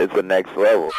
[0.00, 0.90] It's the next level.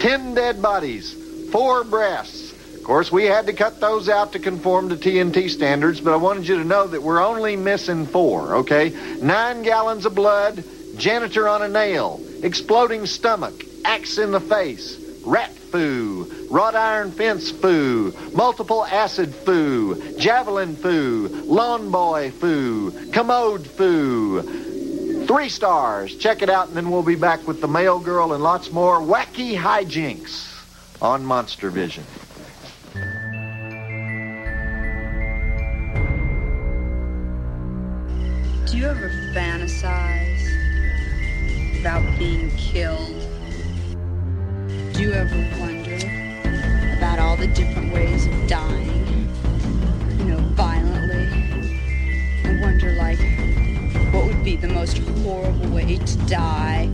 [0.00, 1.14] Ten dead bodies,
[1.52, 2.52] four breasts.
[2.74, 6.16] Of course, we had to cut those out to conform to TNT standards, but I
[6.16, 8.90] wanted you to know that we're only missing four, okay?
[9.20, 10.64] Nine gallons of blood,
[11.00, 17.50] janitor on a nail, exploding stomach, axe in the face, rat foo, wrought iron fence
[17.50, 25.26] foo, multiple acid foo, javelin foo, lawn boy foo, commode foo.
[25.26, 26.16] Three stars.
[26.16, 28.98] Check it out, and then we'll be back with the mail girl and lots more
[28.98, 30.48] wacky hijinks
[31.00, 32.04] on Monster Vision.
[38.66, 40.39] Do you ever fantasize
[41.80, 43.08] about being killed?
[44.92, 45.96] Do you ever wonder
[46.98, 49.26] about all the different ways of dying?
[50.18, 51.24] You know, violently?
[52.44, 53.18] And wonder, like,
[54.12, 56.90] what would be the most horrible way to die?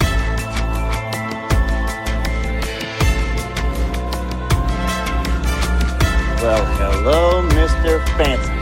[6.41, 8.07] Well, hello, Mr.
[8.17, 8.56] Fancy.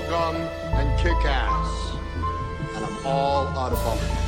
[0.00, 0.34] Bubblegum
[0.74, 1.96] and kick ass.
[2.74, 4.24] And I'm all out of bubblegum.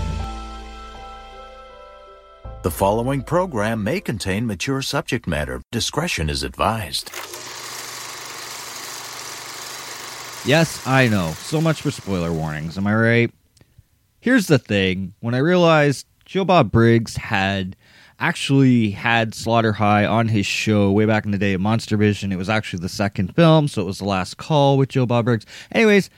[2.62, 5.62] The following program may contain mature subject matter.
[5.70, 7.10] Discretion is advised.
[10.46, 11.32] Yes, I know.
[11.38, 13.30] So much for spoiler warnings, am I right?
[14.20, 17.76] Here's the thing when I realized Joe Bob Briggs had
[18.20, 22.32] actually had Slaughter High on his show way back in the day at Monster Vision,
[22.32, 25.24] it was actually the second film, so it was the last call with Joe Bob
[25.24, 25.46] Briggs.
[25.72, 26.10] Anyways,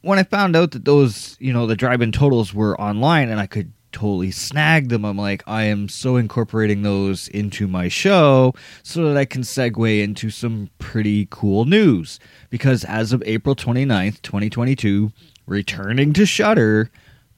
[0.00, 3.38] when I found out that those, you know, the drive in totals were online and
[3.38, 8.54] I could totally snag them, I'm like, I am so incorporating those into my show
[8.82, 12.18] so that I can segue into some pretty cool news.
[12.48, 15.12] Because as of April 29th, 2022,
[15.46, 16.90] returning to Shudder,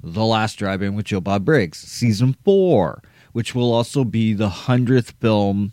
[0.03, 4.49] The Last Drive In with Joe Bob Briggs, season four, which will also be the
[4.49, 5.73] hundredth film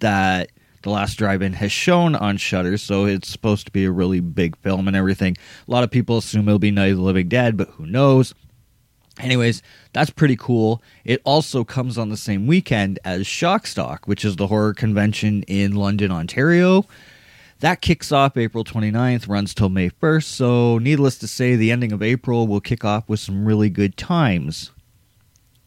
[0.00, 0.50] that
[0.82, 4.56] The Last Drive-In has shown on Shudder, so it's supposed to be a really big
[4.56, 5.36] film and everything.
[5.66, 8.34] A lot of people assume it'll be Night of the Living Dead, but who knows?
[9.18, 9.62] Anyways,
[9.92, 10.82] that's pretty cool.
[11.04, 15.74] It also comes on the same weekend as Shockstock, which is the horror convention in
[15.76, 16.84] London, Ontario.
[17.60, 21.92] That kicks off April 29th, runs till May 1st, so needless to say, the ending
[21.92, 24.72] of April will kick off with some really good times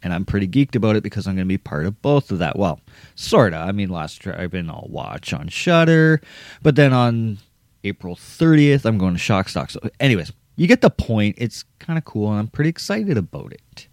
[0.04, 2.40] and I'm pretty geeked about it because I'm going to be part of both of
[2.40, 2.58] that.
[2.58, 2.80] Well,
[3.16, 3.58] sorta.
[3.58, 6.22] I mean, last drive-in I'll watch on Shudder,
[6.62, 7.40] but then on
[7.84, 9.72] April 30th I'm going to Shockstock.
[9.72, 11.36] So, anyways, you get the point.
[11.38, 13.88] It's kind of cool, and I'm pretty excited about it.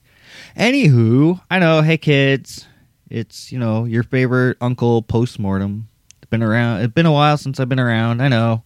[0.57, 1.83] Anywho, I know.
[1.83, 2.67] Hey, kids,
[3.09, 5.89] it's you know your favorite uncle postmortem.
[6.21, 6.81] It's been around.
[6.81, 8.21] It's been a while since I've been around.
[8.21, 8.65] I know.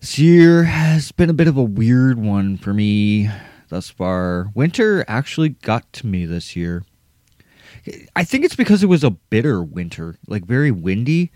[0.00, 3.30] This year has been a bit of a weird one for me
[3.74, 4.52] thus far.
[4.54, 6.84] Winter actually got to me this year.
[8.14, 11.32] I think it's because it was a bitter winter, like very windy.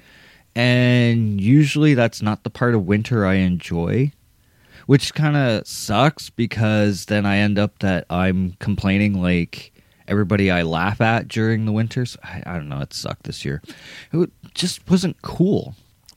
[0.54, 4.12] And usually that's not the part of winter I enjoy,
[4.87, 9.72] which kind of sucks because then I end up that I'm complaining like
[10.06, 12.16] everybody I laugh at during the winters.
[12.22, 13.62] I, I don't know, it sucked this year.
[14.12, 15.75] It just wasn't cool.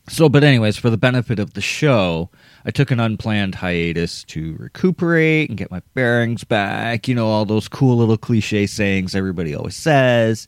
[0.07, 2.29] So, but anyways, for the benefit of the show,
[2.65, 7.07] I took an unplanned hiatus to recuperate and get my bearings back.
[7.07, 10.47] You know, all those cool little cliche sayings everybody always says.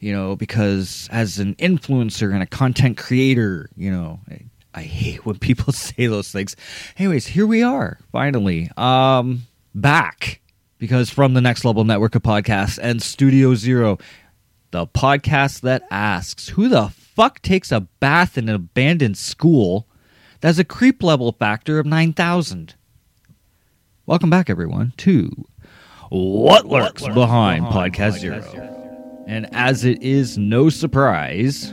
[0.00, 5.24] You know, because as an influencer and a content creator, you know, I, I hate
[5.24, 6.56] when people say those things.
[6.98, 8.70] Anyways, here we are, finally.
[8.76, 10.40] Um, back
[10.78, 13.98] because from the Next Level Network of Podcasts and Studio Zero,
[14.70, 19.86] the podcast that asks, who the fuck takes a bath in an abandoned school
[20.40, 22.74] that has a creep level factor of 9,000?
[24.06, 25.30] Welcome back, everyone, to
[26.10, 28.42] What Lurks Behind Podcast Zero.
[29.26, 31.72] And as it is no surprise,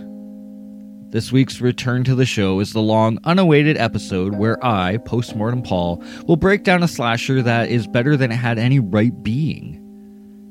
[1.09, 6.01] this week's return to the show is the long, unawaited episode where I, Postmortem Paul,
[6.27, 9.77] will break down a slasher that is better than it had any right being.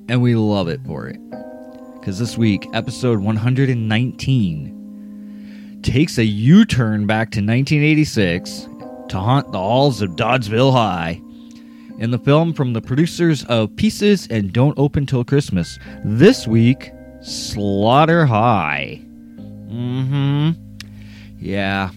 [0.09, 1.19] And we love it for it.
[1.95, 4.80] Because this week, episode 119
[5.82, 8.69] takes a U turn back to 1986
[9.09, 11.21] to haunt the halls of Doddsville High.
[11.99, 15.79] in the film from the producers of Pieces and Don't Open Till Christmas.
[16.05, 19.03] This week, Slaughter High.
[19.69, 20.50] Mm hmm.
[21.38, 21.91] Yeah.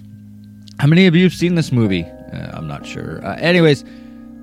[0.80, 2.04] How many of you have seen this movie?
[2.04, 3.26] Uh, I'm not sure.
[3.26, 3.86] Uh, anyways,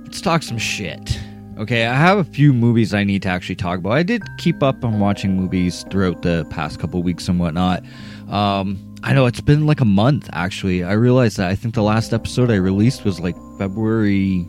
[0.04, 1.18] let's talk some shit.
[1.58, 3.92] Okay, I have a few movies I need to actually talk about.
[3.92, 7.82] I did keep up on watching movies throughout the past couple weeks and whatnot.
[8.30, 10.84] Um, I know it's been like a month actually.
[10.84, 14.46] I realized that I think the last episode I released was like February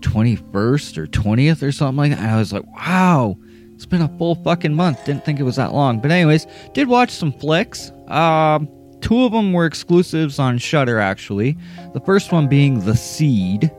[0.00, 2.20] 21st or 20th or something like that.
[2.20, 3.36] And I was like, wow,
[3.74, 5.04] it's been a full fucking month.
[5.04, 6.00] Didn't think it was that long.
[6.00, 7.90] But anyways, did watch some flicks.
[8.08, 8.68] Um,
[9.00, 11.56] two of them were exclusives on Shudder actually.
[11.92, 13.70] The first one being The Seed.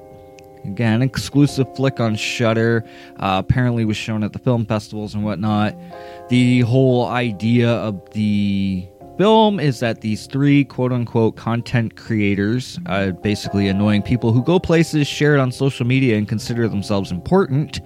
[0.65, 2.85] Again, exclusive flick on Shudder.
[3.17, 5.75] Uh, apparently, was shown at the film festivals and whatnot.
[6.29, 13.11] The whole idea of the film is that these three quote unquote content creators, uh,
[13.11, 17.81] basically annoying people who go places, share it on social media, and consider themselves important,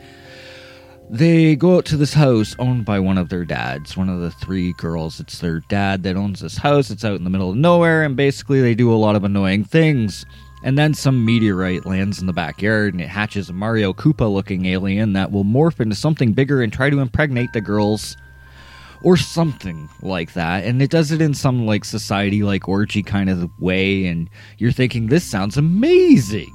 [1.09, 4.31] they go out to this house owned by one of their dads, one of the
[4.31, 5.19] three girls.
[5.19, 6.89] It's their dad that owns this house.
[6.89, 9.63] It's out in the middle of nowhere, and basically they do a lot of annoying
[9.63, 10.25] things.
[10.63, 14.65] And then some meteorite lands in the backyard and it hatches a Mario Koopa looking
[14.65, 18.17] alien that will morph into something bigger and try to impregnate the girls
[19.03, 20.63] or something like that.
[20.63, 24.05] And it does it in some like society like orgy kind of way.
[24.05, 26.53] And you're thinking, this sounds amazing.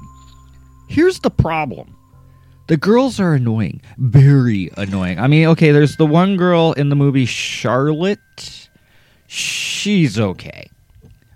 [0.87, 1.95] Here's the problem.
[2.67, 3.81] The girls are annoying.
[3.97, 5.19] Very annoying.
[5.19, 8.69] I mean, okay, there's the one girl in the movie, Charlotte.
[9.27, 10.69] She's okay.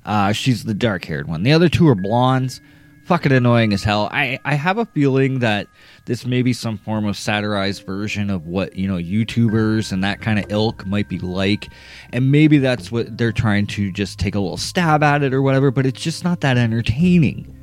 [0.06, 1.44] Uh, she's the dark haired one.
[1.44, 2.62] The other two are blondes.
[3.08, 4.10] Fucking annoying as hell.
[4.12, 5.70] I, I have a feeling that
[6.04, 10.20] this may be some form of satirized version of what, you know, YouTubers and that
[10.20, 11.70] kind of ilk might be like.
[12.12, 15.42] And maybe that's what they're trying to just take a little stab at it or
[15.42, 17.58] whatever, but it's just not that entertaining.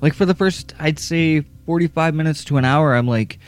[0.00, 3.38] Like for the first, I'd say 45 minutes to an hour, I'm like,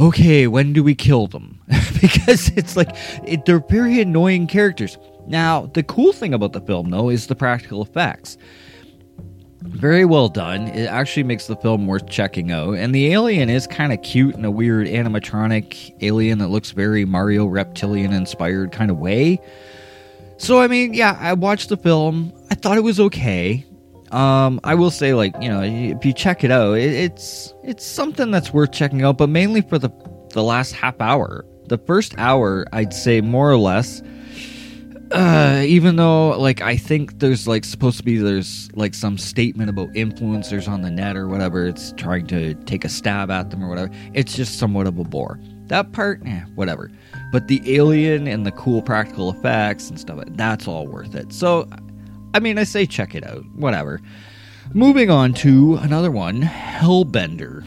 [0.00, 1.60] okay, when do we kill them?
[2.00, 2.96] because it's like,
[3.26, 4.96] it, they're very annoying characters.
[5.26, 8.38] Now, the cool thing about the film, though, is the practical effects.
[9.64, 10.68] Very well done.
[10.68, 12.74] It actually makes the film worth checking out.
[12.74, 17.04] And the alien is kind of cute in a weird animatronic alien that looks very
[17.04, 19.40] Mario Reptilian inspired kind of way.
[20.36, 22.32] So, I mean, yeah, I watched the film.
[22.50, 23.64] I thought it was okay.
[24.10, 27.84] Um, I will say, like, you know, if you check it out, it, it's it's
[27.86, 29.90] something that's worth checking out, but mainly for the
[30.30, 31.46] the last half hour.
[31.68, 34.02] The first hour, I'd say more or less,
[35.12, 39.70] uh, even though like I think there's like supposed to be there's like some statement
[39.70, 43.64] about influencers on the net or whatever, it's trying to take a stab at them
[43.64, 43.90] or whatever.
[44.14, 45.38] It's just somewhat of a bore.
[45.66, 46.90] That part, eh, whatever.
[47.30, 51.32] But the alien and the cool practical effects and stuff, that's all worth it.
[51.32, 51.68] So,
[52.34, 53.44] I mean, I say check it out.
[53.54, 54.00] Whatever.
[54.74, 57.64] Moving on to another one, Hellbender.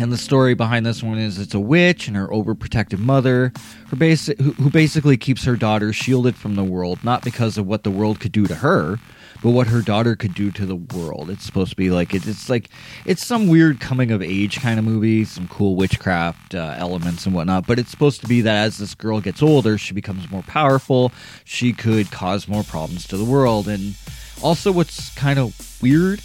[0.00, 3.52] And the story behind this one is it's a witch and her overprotective mother,
[3.88, 7.66] her basic, who, who basically keeps her daughter shielded from the world, not because of
[7.66, 9.00] what the world could do to her,
[9.42, 11.30] but what her daughter could do to the world.
[11.30, 12.68] It's supposed to be like it, it's like
[13.06, 17.34] it's some weird coming of age kind of movie, some cool witchcraft uh, elements and
[17.34, 17.66] whatnot.
[17.66, 21.10] But it's supposed to be that as this girl gets older, she becomes more powerful.
[21.44, 23.96] She could cause more problems to the world, and
[24.44, 26.20] also what's kind of weird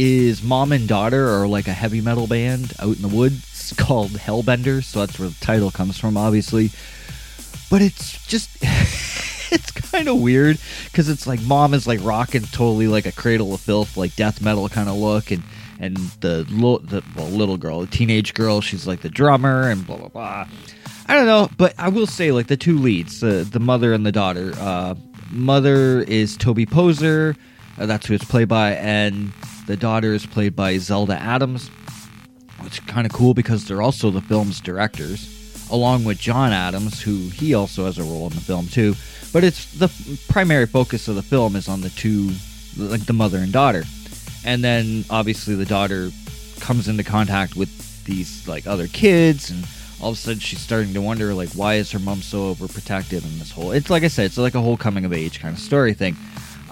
[0.00, 4.12] is mom and daughter are like a heavy metal band out in the woods called
[4.12, 6.70] Hellbender, so that's where the title comes from, obviously.
[7.70, 8.48] But it's just
[9.52, 13.52] it's kind of weird because it's like mom is like rocking totally like a Cradle
[13.52, 15.42] of Filth, like death metal kind of look, and
[15.78, 19.86] and the, lo- the well, little girl, the teenage girl, she's like the drummer, and
[19.86, 20.46] blah blah blah.
[21.08, 24.06] I don't know, but I will say like the two leads, the the mother and
[24.06, 24.54] the daughter.
[24.56, 24.94] Uh,
[25.30, 27.36] mother is Toby Poser,
[27.78, 29.32] uh, that's who it's played by, and
[29.70, 31.68] the daughter is played by Zelda Adams,
[32.60, 37.00] which is kind of cool because they're also the film's directors, along with John Adams,
[37.00, 38.96] who he also has a role in the film too.
[39.32, 39.88] But it's the
[40.28, 42.32] primary focus of the film is on the two,
[42.76, 43.84] like the mother and daughter,
[44.44, 46.10] and then obviously the daughter
[46.58, 49.64] comes into contact with these like other kids and
[50.02, 53.24] all of a sudden she's starting to wonder like why is her mom so overprotective
[53.24, 55.54] in this whole it's like i said it's like a whole coming of age kind
[55.54, 56.16] of story thing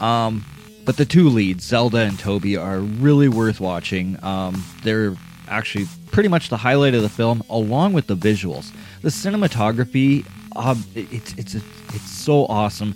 [0.00, 0.44] um,
[0.88, 4.18] but the two leads zelda and toby are really worth watching.
[4.25, 5.14] Um, they're
[5.47, 8.73] actually pretty much the highlight of the film along with the visuals.
[9.02, 10.26] The cinematography,
[10.57, 12.95] um, it's it's it's so awesome.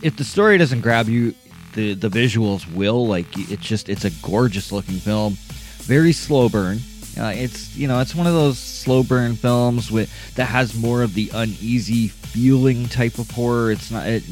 [0.00, 1.34] If the story doesn't grab you
[1.74, 5.34] the the visuals will like it's just it's a gorgeous looking film.
[5.82, 6.78] Very slow burn.
[7.18, 11.02] Uh, it's you know it's one of those slow burn films with that has more
[11.02, 13.70] of the uneasy feeling type of horror.
[13.70, 14.22] It's not it,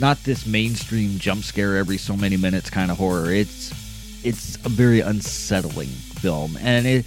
[0.00, 3.32] not this mainstream jump scare every so many minutes kind of horror.
[3.32, 3.72] It's
[4.24, 7.06] it's a very unsettling film, and it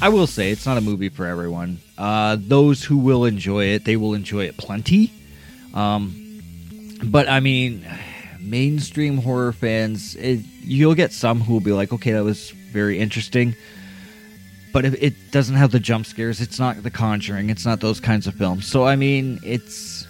[0.00, 1.78] I will say it's not a movie for everyone.
[1.96, 5.12] Uh, those who will enjoy it, they will enjoy it plenty.
[5.74, 6.40] Um,
[7.04, 7.84] but I mean,
[8.40, 12.98] mainstream horror fans, it, you'll get some who will be like, okay, that was very
[12.98, 13.56] interesting.
[14.72, 18.00] But if it doesn't have the jump scares, it's not The Conjuring, it's not those
[18.00, 18.66] kinds of films.
[18.66, 20.06] So I mean, it's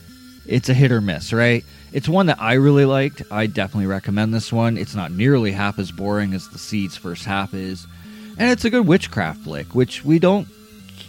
[0.46, 1.64] it's a hit or miss, right?
[1.92, 3.22] It's one that I really liked.
[3.30, 4.76] I definitely recommend this one.
[4.76, 7.86] It's not nearly half as boring as The Seeds first half is,
[8.38, 10.48] and it's a good witchcraft flick, which we don't.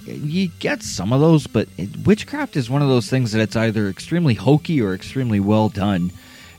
[0.05, 3.55] You get some of those, but it, witchcraft is one of those things that it's
[3.55, 6.11] either extremely hokey or extremely well done.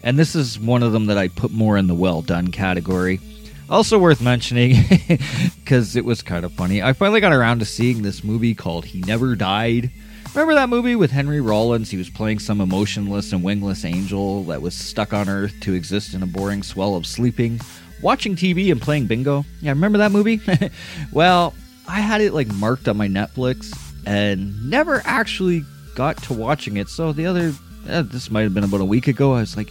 [0.02, 3.20] And this is one of them that I put more in the well done category.
[3.68, 4.74] Also worth mentioning,
[5.64, 8.84] because it was kind of funny, I finally got around to seeing this movie called
[8.84, 9.90] He Never Died.
[10.34, 11.90] Remember that movie with Henry Rollins?
[11.90, 16.14] He was playing some emotionless and wingless angel that was stuck on Earth to exist
[16.14, 17.60] in a boring swell of sleeping,
[18.00, 19.44] watching TV, and playing bingo.
[19.60, 20.40] Yeah, remember that movie?
[21.12, 21.52] well,
[21.88, 25.64] I had it like marked on my Netflix and never actually
[25.96, 26.88] got to watching it.
[26.88, 27.52] So the other,
[27.88, 29.70] eh, this might have been about a week ago, I was like,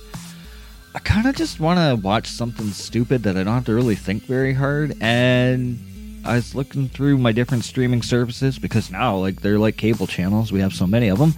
[0.93, 3.95] I kind of just want to watch something stupid that I don't have to really
[3.95, 4.93] think very hard.
[4.99, 5.79] And
[6.25, 10.51] I was looking through my different streaming services because now, like, they're like cable channels.
[10.51, 11.33] We have so many of them.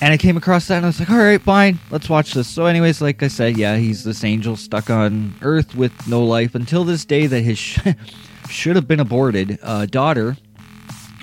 [0.00, 2.46] And I came across that and I was like, all right, fine, let's watch this.
[2.46, 6.54] So, anyways, like I said, yeah, he's this angel stuck on Earth with no life
[6.54, 7.80] until this day that his sh-
[8.48, 10.36] should have been aborted uh, daughter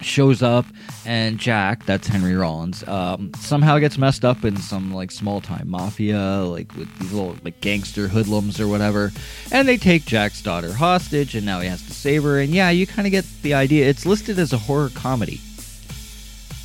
[0.02, 0.66] shows up
[1.06, 5.70] and Jack, that's Henry Rollins, um, somehow gets messed up in some like small time
[5.70, 9.12] mafia, like with these little like gangster hoodlums or whatever,
[9.52, 12.40] and they take Jack's daughter hostage, and now he has to save her.
[12.40, 13.88] And yeah, you kind of get the idea.
[13.88, 15.40] It's listed as a horror comedy.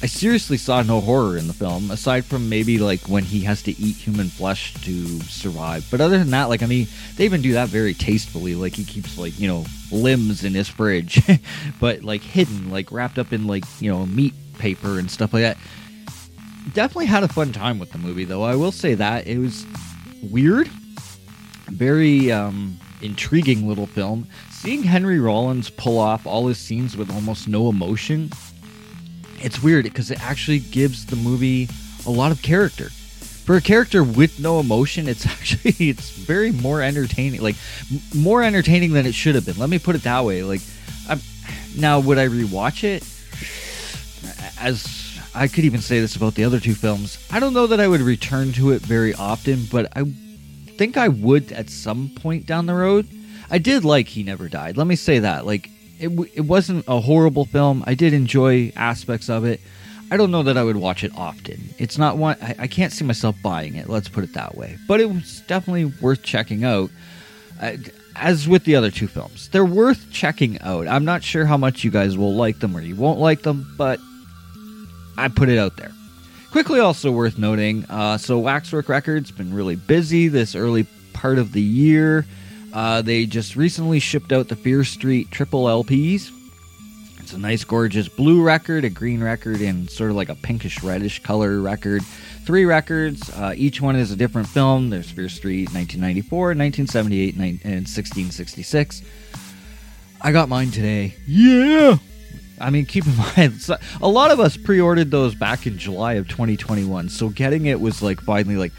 [0.03, 3.63] I seriously saw no horror in the film, aside from maybe like when he has
[3.65, 5.87] to eat human flesh to survive.
[5.91, 8.55] But other than that, like I mean, they even do that very tastefully.
[8.55, 11.21] Like he keeps like you know limbs in his fridge,
[11.81, 15.43] but like hidden, like wrapped up in like you know meat paper and stuff like
[15.43, 15.59] that.
[16.73, 18.43] Definitely had a fun time with the movie, though.
[18.43, 19.67] I will say that it was
[20.23, 20.69] weird,
[21.67, 24.27] very um, intriguing little film.
[24.51, 28.31] Seeing Henry Rollins pull off all his scenes with almost no emotion
[29.43, 31.69] it's weird because it actually gives the movie
[32.07, 32.91] a lot of character.
[32.91, 37.57] For a character with no emotion, it's actually it's very more entertaining, like
[37.91, 39.59] m- more entertaining than it should have been.
[39.59, 40.43] Let me put it that way.
[40.43, 40.61] Like,
[41.09, 41.21] I'm,
[41.77, 43.03] now would I rewatch it?
[44.61, 47.81] As I could even say this about the other two films, I don't know that
[47.81, 50.05] I would return to it very often, but I
[50.77, 53.09] think I would at some point down the road.
[53.51, 54.77] I did like He Never Died.
[54.77, 55.45] Let me say that.
[55.45, 57.85] Like, it, it wasn't a horrible film.
[57.87, 59.61] I did enjoy aspects of it.
[60.11, 61.61] I don't know that I would watch it often.
[61.79, 63.89] It's not one I, I can't see myself buying it.
[63.89, 64.77] Let's put it that way.
[64.89, 66.91] But it was definitely worth checking out.
[68.17, 70.89] As with the other two films, they're worth checking out.
[70.89, 73.73] I'm not sure how much you guys will like them or you won't like them,
[73.79, 74.01] but
[75.17, 75.93] I put it out there.
[76.51, 77.85] Quickly, also worth noting.
[77.89, 82.27] Uh, so Waxwork Records been really busy this early part of the year.
[82.73, 86.31] Uh, they just recently shipped out the Fear Street triple LPs.
[87.19, 90.83] It's a nice, gorgeous blue record, a green record, and sort of like a pinkish
[90.83, 92.03] reddish color record.
[92.45, 94.91] Three records, uh, each one is a different film.
[94.91, 99.03] There's Fear Street 1994, 1978, and 1666.
[100.23, 101.15] I got mine today.
[101.27, 101.99] Yeah!
[102.61, 103.69] I mean, keep in mind,
[104.01, 107.81] a lot of us pre ordered those back in July of 2021, so getting it
[107.81, 108.73] was like finally like,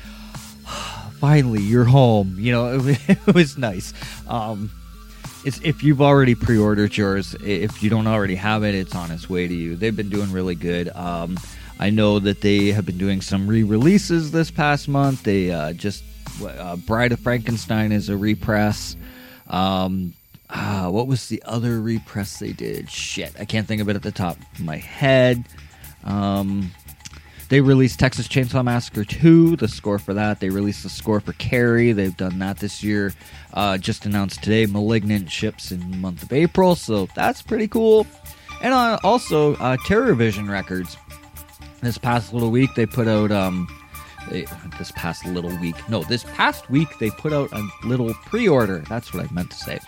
[1.21, 2.35] finally you're home.
[2.37, 3.93] You know it, it was nice.
[4.27, 4.71] Um,
[5.45, 9.29] it's if you've already pre-ordered yours if you don't already have it it's on its
[9.29, 9.75] way to you.
[9.75, 10.89] They've been doing really good.
[10.89, 11.39] Um,
[11.79, 15.23] i know that they have been doing some re-releases this past month.
[15.23, 16.03] They uh, just
[16.45, 18.95] uh, bride of frankenstein is a repress.
[19.47, 20.13] Um,
[20.49, 22.89] uh, what was the other repress they did?
[22.89, 25.45] Shit i can't think of it at the top of my head.
[26.03, 26.71] Um,
[27.51, 30.39] they released Texas Chainsaw Massacre 2, the score for that.
[30.39, 31.91] They released the score for Carrie.
[31.91, 33.13] They've done that this year.
[33.53, 38.07] Uh, just announced today, Malignant ships in the month of April, so that's pretty cool.
[38.61, 40.95] And uh, also, uh, Terror Vision Records.
[41.81, 43.33] This past little week, they put out.
[43.33, 43.67] Um,
[44.29, 44.45] they,
[44.77, 45.75] this past little week.
[45.89, 48.81] No, this past week, they put out a little pre order.
[48.87, 49.79] That's what I meant to say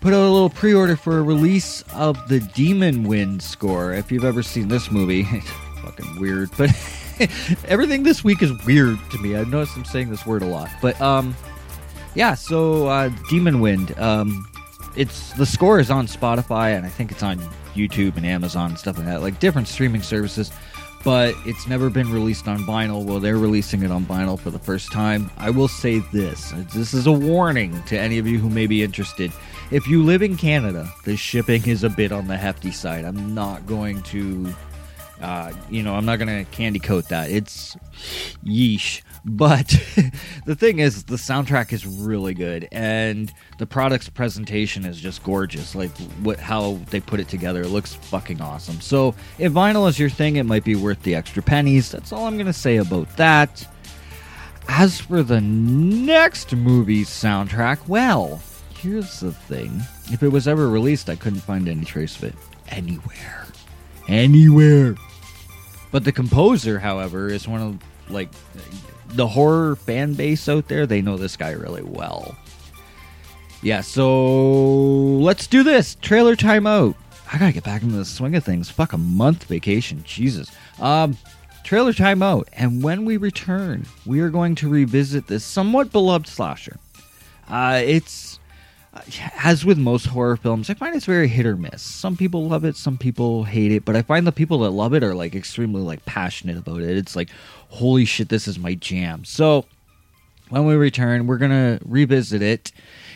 [0.00, 3.92] put out a little pre-order for a release of the Demon Wind score.
[3.92, 5.26] If you've ever seen this movie,
[5.86, 6.50] fucking weird.
[6.58, 6.70] But
[7.68, 9.36] everything this week is weird to me.
[9.36, 10.68] I noticed I'm saying this word a lot.
[10.82, 11.34] But um,
[12.14, 12.34] yeah.
[12.34, 13.98] So uh, Demon Wind.
[13.98, 14.46] Um,
[14.96, 17.38] it's the score is on Spotify and I think it's on
[17.74, 20.50] YouTube and Amazon and stuff like that, like different streaming services.
[21.04, 23.04] but it's never been released on vinyl.
[23.04, 25.30] Well, they're releasing it on vinyl for the first time.
[25.36, 28.82] I will say this this is a warning to any of you who may be
[28.82, 29.30] interested.
[29.70, 33.04] If you live in Canada, the shipping is a bit on the hefty side.
[33.04, 34.52] I'm not going to,
[35.20, 37.30] uh, you know, I'm not to candy coat that.
[37.30, 37.76] It's
[38.44, 39.02] yeesh.
[39.28, 39.66] But
[40.46, 45.74] the thing is, the soundtrack is really good, and the product's presentation is just gorgeous.
[45.74, 45.90] Like
[46.22, 48.80] what how they put it together, it looks fucking awesome.
[48.80, 51.90] So if vinyl is your thing, it might be worth the extra pennies.
[51.90, 53.66] That's all I'm gonna say about that.
[54.68, 58.40] As for the next movie's soundtrack, well,
[58.78, 59.82] here's the thing:
[60.12, 62.34] if it was ever released, I couldn't find any trace of it
[62.68, 63.46] anywhere,
[64.08, 64.96] anywhere.
[65.90, 67.78] But the composer, however, is one of
[68.10, 68.28] like
[69.08, 72.36] the horror fan base out there, they know this guy really well.
[73.62, 75.96] Yeah, so let's do this.
[75.96, 76.94] Trailer timeout.
[77.32, 78.70] I gotta get back into the swing of things.
[78.70, 80.02] Fuck a month vacation.
[80.04, 80.50] Jesus.
[80.80, 81.16] Um,
[81.64, 82.46] trailer timeout.
[82.52, 86.78] And when we return, we are going to revisit this somewhat beloved slasher.
[87.48, 88.38] Uh, it's
[89.42, 91.82] as with most horror films, I find it's very hit or miss.
[91.82, 94.94] Some people love it, some people hate it, but I find the people that love
[94.94, 96.96] it are like extremely like passionate about it.
[96.96, 97.30] It's like,
[97.68, 99.24] holy shit, this is my jam.
[99.24, 99.66] So
[100.48, 102.72] when we return, we're gonna revisit it.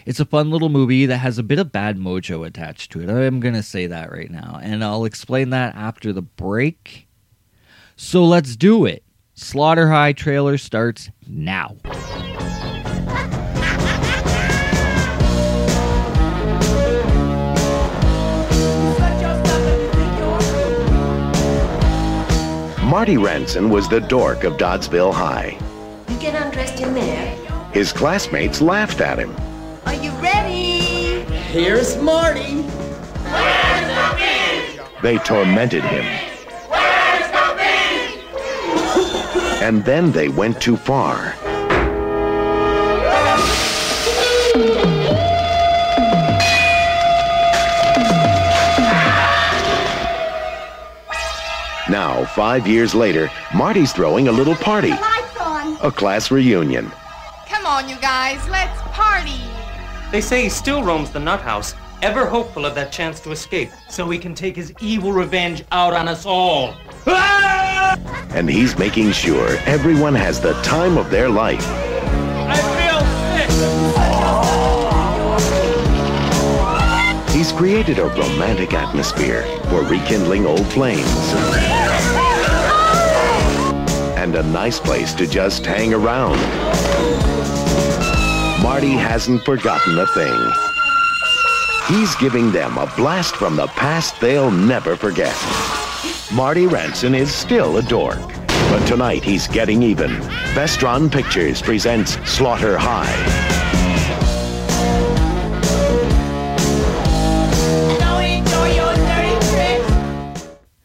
[0.07, 3.09] It's a fun little movie that has a bit of bad mojo attached to it.
[3.09, 7.07] I'm gonna say that right now, and I'll explain that after the break.
[7.97, 9.05] So let's do it.
[9.35, 11.77] Slaughter High trailer starts now.
[22.91, 25.57] Marty Rantzen was the dork of Doddsville High.
[26.09, 27.37] You get undressed in there.
[27.71, 29.33] His classmates laughed at him.
[29.87, 31.21] Are you ready?
[31.53, 32.63] Here's Marty.
[32.63, 34.81] Where's the beach?
[35.03, 36.05] They tormented him.
[36.69, 38.19] Where's the beach?
[39.63, 41.37] And then they went too far.
[51.91, 54.93] Now, five years later, Marty's throwing a little party.
[54.93, 56.89] A class reunion.
[57.49, 59.41] Come on, you guys, let's party.
[60.13, 63.71] They say he still roams the nut house, ever hopeful of that chance to escape,
[63.89, 66.77] so he can take his evil revenge out on us all.
[67.09, 67.99] Ah!
[68.35, 71.67] And he's making sure everyone has the time of their life.
[77.41, 81.07] He's created a romantic atmosphere for rekindling old flames.
[84.31, 86.39] And a nice place to just hang around.
[88.63, 90.53] Marty hasn't forgotten a thing.
[91.89, 95.35] He's giving them a blast from the past they'll never forget.
[96.33, 98.21] Marty Rantzen is still a dork.
[98.47, 100.11] But tonight he's getting even.
[100.55, 103.11] Vestron Pictures presents Slaughter High.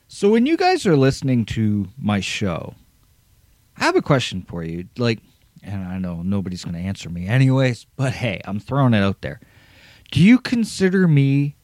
[0.08, 2.74] So when you guys are listening to my show,
[3.78, 4.86] I have a question for you.
[4.98, 5.20] Like,
[5.64, 9.22] and I know nobody's going to answer me anyways, but hey, I'm throwing it out
[9.22, 9.40] there.
[10.12, 11.56] Do you consider me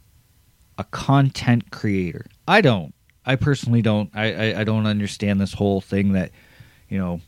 [0.77, 2.25] a content creator?
[2.47, 2.93] I don't.
[3.25, 4.09] I personally don't.
[4.13, 6.31] I, I, I don't understand this whole thing that,
[6.89, 7.21] you know,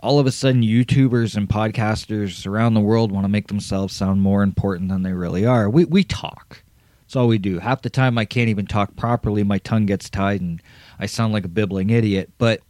[0.00, 4.22] all of a sudden YouTubers and podcasters around the world want to make themselves sound
[4.22, 5.68] more important than they really are.
[5.68, 6.62] We we talk.
[7.02, 7.58] That's all we do.
[7.58, 9.44] Half the time I can't even talk properly.
[9.44, 10.60] My tongue gets tied and
[10.98, 12.32] I sound like a bibbling idiot.
[12.38, 12.62] But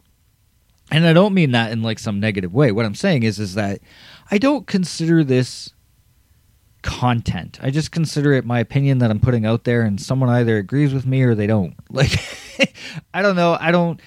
[0.90, 2.72] and I don't mean that in like some negative way.
[2.72, 3.80] What I'm saying is is that
[4.30, 5.72] I don't consider this
[6.82, 7.58] content.
[7.60, 10.94] I just consider it my opinion that I'm putting out there and someone either agrees
[10.94, 11.74] with me or they don't.
[11.90, 12.18] Like
[13.12, 13.56] I don't know.
[13.58, 14.00] I don't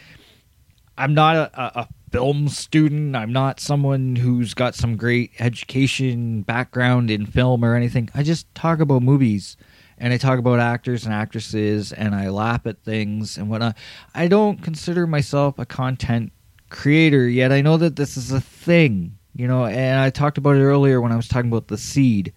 [0.98, 3.16] I'm not a, a film student.
[3.16, 8.10] I'm not someone who's got some great education background in film or anything.
[8.16, 9.58] I just talk about movies
[9.98, 13.76] and I talk about actors and actresses and I laugh at things and whatnot.
[14.16, 16.32] I don't consider myself a content
[16.70, 17.52] creator yet.
[17.52, 21.02] I know that this is a thing, you know, and I talked about it earlier
[21.02, 22.34] when I was talking about the seed.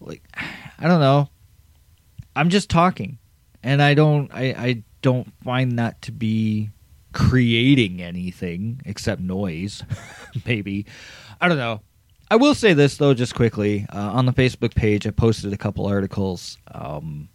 [0.00, 0.22] Like,
[0.78, 1.28] I don't know.
[2.34, 3.18] I'm just talking,
[3.62, 4.32] and I don't.
[4.32, 6.70] I, I don't find that to be
[7.12, 9.82] creating anything except noise.
[10.46, 10.86] Maybe
[11.40, 11.82] I don't know.
[12.30, 15.58] I will say this though, just quickly uh, on the Facebook page, I posted a
[15.58, 16.56] couple articles.
[16.72, 17.28] Um,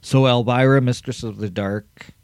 [0.00, 2.14] so Elvira, Mistress of the Dark,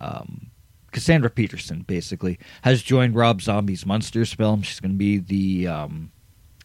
[0.00, 0.50] um,
[0.92, 4.62] Cassandra Peterson, basically has joined Rob Zombie's Monsters film.
[4.62, 6.12] She's going to be the um,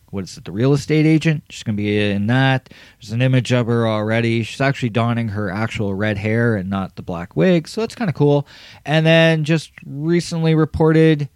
[0.09, 1.43] what is it, the real estate agent.
[1.49, 2.69] She's going to be in that.
[2.99, 4.43] There's an image of her already.
[4.43, 8.09] She's actually donning her actual red hair and not the black wig, so it's kind
[8.09, 8.47] of cool.
[8.85, 11.29] And then just recently reported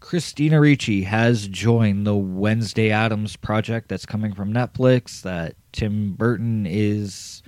[0.00, 6.66] Christina Ricci has joined the Wednesday Addams project that's coming from Netflix that Tim Burton
[6.66, 7.42] is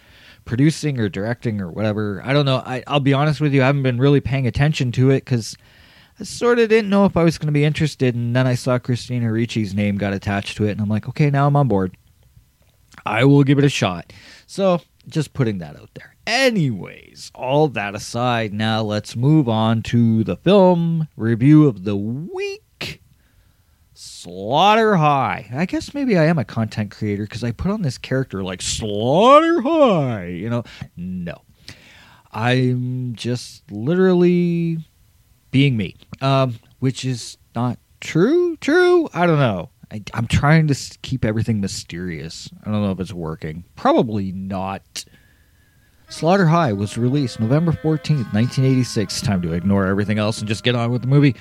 [0.51, 2.21] producing or directing or whatever.
[2.25, 2.57] I don't know.
[2.57, 5.57] I, I'll be honest with you, I haven't been really paying attention to it because
[6.19, 8.17] I sort of didn't know if I was going to be interested.
[8.17, 11.31] And then I saw Christina Ricci's name got attached to it, and I'm like, okay,
[11.31, 11.97] now I'm on board.
[13.07, 14.13] I will give it a shot.
[14.49, 16.17] So just putting that out there.
[16.27, 22.65] Anyways, all that aside, now let's move on to the film review of the week.
[24.23, 25.49] Slaughter High.
[25.51, 28.61] I guess maybe I am a content creator because I put on this character like
[28.61, 30.27] Slaughter High.
[30.27, 31.41] You know, no.
[32.31, 34.77] I'm just literally
[35.51, 38.59] being me, um, which is not true.
[38.59, 39.09] True?
[39.15, 39.71] I don't know.
[39.91, 42.51] I, I'm trying to keep everything mysterious.
[42.63, 43.65] I don't know if it's working.
[43.75, 45.07] Probably not.
[46.11, 49.23] Slaughter High was released November 14th, 1986.
[49.23, 51.35] Time to ignore everything else and just get on with the movie.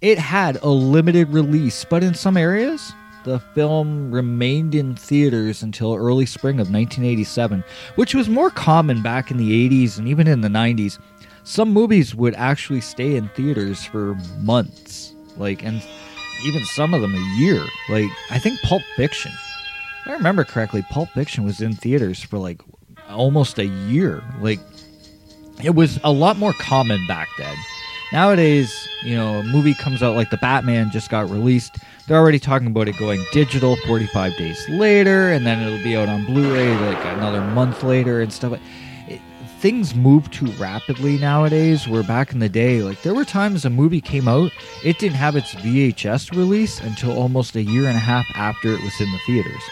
[0.00, 2.92] It had a limited release, but in some areas,
[3.24, 9.30] the film remained in theaters until early spring of 1987, which was more common back
[9.30, 10.98] in the 80s and even in the 90s.
[11.44, 15.82] Some movies would actually stay in theaters for months, like, and
[16.44, 17.64] even some of them a year.
[17.88, 22.38] Like, I think Pulp Fiction, if I remember correctly, Pulp Fiction was in theaters for
[22.38, 22.60] like
[23.08, 24.22] almost a year.
[24.40, 24.60] Like,
[25.64, 27.56] it was a lot more common back then.
[28.12, 31.78] Nowadays, you know, a movie comes out like The Batman just got released.
[32.06, 36.08] They're already talking about it going digital 45 days later, and then it'll be out
[36.08, 38.60] on Blu ray like another month later and stuff.
[39.08, 39.20] It,
[39.58, 41.88] things move too rapidly nowadays.
[41.88, 44.52] Where back in the day, like there were times a movie came out,
[44.84, 48.82] it didn't have its VHS release until almost a year and a half after it
[48.82, 49.62] was in the theaters.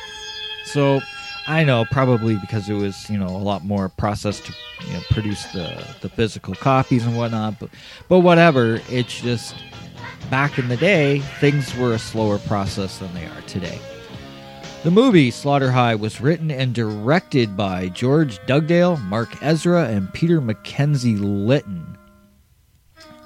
[0.65, 1.01] So
[1.47, 4.55] I know probably because it was you know a lot more process to
[4.87, 7.71] you know, produce the the physical copies and whatnot, but
[8.09, 8.81] but whatever.
[8.89, 9.55] It's just
[10.31, 13.79] back in the day things were a slower process than they are today.
[14.85, 20.43] The movie Slaughter High was written and directed by George Dugdale, Mark Ezra, and Peter
[20.43, 21.97] Mackenzie Litton.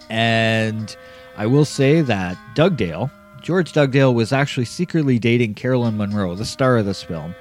[0.08, 0.96] And
[1.36, 3.10] I will say that Dugdale,
[3.42, 7.34] George Dugdale, was actually secretly dating Carolyn Munro, the star of this film,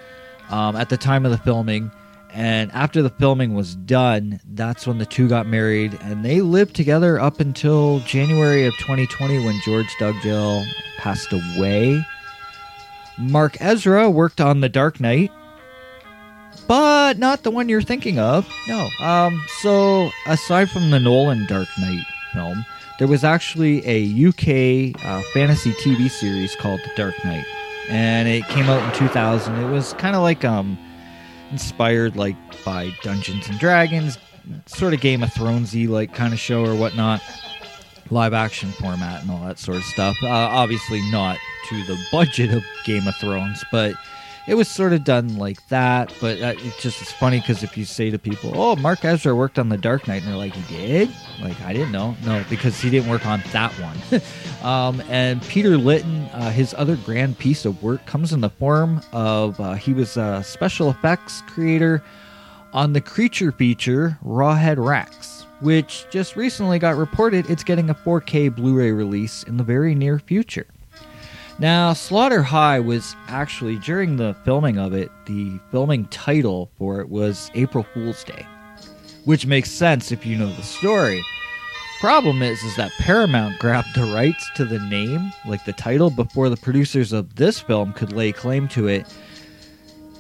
[0.50, 1.92] um, at the time of the filming.
[2.34, 6.76] And after the filming was done, that's when the two got married, and they lived
[6.76, 10.64] together up until January of 2020 when George Dugdale
[10.98, 12.06] passed away.
[13.18, 15.32] Mark Ezra worked on The Dark Knight,
[16.68, 18.48] but not the one you're thinking of.
[18.68, 18.88] No.
[19.00, 22.66] Um, so aside from the Nolan Dark Knight film,
[23.00, 27.46] there was actually a UK uh, fantasy TV series called The Dark Knight,
[27.90, 29.56] and it came out in 2000.
[29.56, 30.78] It was kind of like um
[31.52, 34.18] inspired like by Dungeons and Dragons,
[34.66, 37.22] sort of Game of Thronesy like kind of show or whatnot,
[38.10, 40.16] live action format and all that sort of stuff.
[40.24, 41.38] Uh, obviously not
[41.70, 43.94] to the budget of Game of Thrones, but
[44.48, 46.14] it was sort of done like that.
[46.22, 49.36] But uh, it's just it's funny because if you say to people, "Oh, Mark Ezra
[49.36, 51.10] worked on The Dark Knight," and they're like, "He did?"
[51.42, 52.16] Like I didn't know.
[52.26, 54.22] No, because he didn't work on that one.
[54.64, 59.02] um, and Peter Litton, uh, his other grand piece of work comes in the form
[59.12, 62.02] of uh, he was a special effects creator
[62.74, 68.56] on the creature feature Rawhead Rex, which just recently got reported it's getting a 4K
[68.56, 70.68] Blu-ray release in the very near future.
[71.60, 77.10] Now, Slaughter High was actually during the filming of it, the filming title for it
[77.10, 78.46] was April Fool's Day,
[79.26, 81.24] which makes sense if you know the story.
[82.00, 86.50] Problem is, is that Paramount grabbed the rights to the name, like the title, before
[86.50, 89.08] the producers of this film could lay claim to it.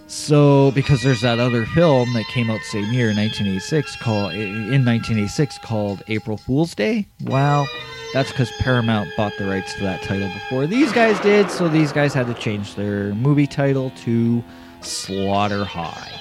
[0.07, 5.59] So, because there's that other film that came out same year, 1986, called in 1986
[5.59, 7.05] called April Fool's Day.
[7.21, 7.67] Well,
[8.13, 11.91] that's because Paramount bought the rights to that title before these guys did, so these
[11.91, 14.43] guys had to change their movie title to
[14.81, 16.11] Slaughter High.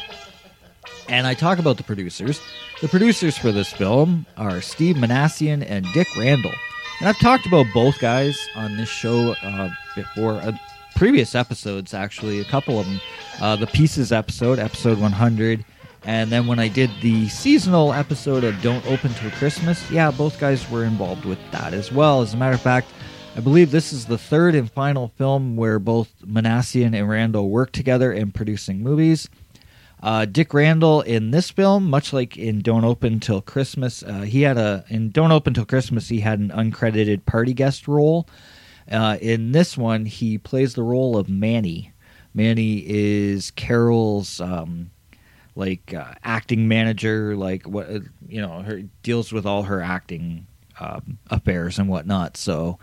[1.09, 2.41] And I talk about the producers.
[2.81, 6.53] The producers for this film are Steve Minasian and Dick Randall.
[7.01, 10.53] And I've talked about both guys on this show uh, before, uh,
[10.97, 13.01] previous episodes, actually, a couple of them.
[13.41, 15.65] Uh, the Pieces episode, episode 100,
[16.07, 20.39] and then when I did the seasonal episode of Don't Open Till Christmas, yeah, both
[20.39, 22.23] guys were involved with that as well.
[22.23, 22.89] As a matter of fact,
[23.37, 27.73] I believe this is the third and final film where both Minasian and Randall work
[27.73, 29.29] together in producing movies.
[30.01, 34.43] Uh, Dick Randall in this film, much like in Don't Open Till Christmas, uh, he
[34.43, 38.29] had a in Don't Open Till Christmas he had an uncredited party guest role.
[38.89, 41.93] Uh, in this one, he plays the role of Manny,
[42.37, 44.91] Manny is Carol's um,
[45.57, 50.47] like uh, acting manager, like what uh, you know, her deals with all her acting
[50.79, 52.37] um, affairs and whatnot.
[52.37, 52.79] So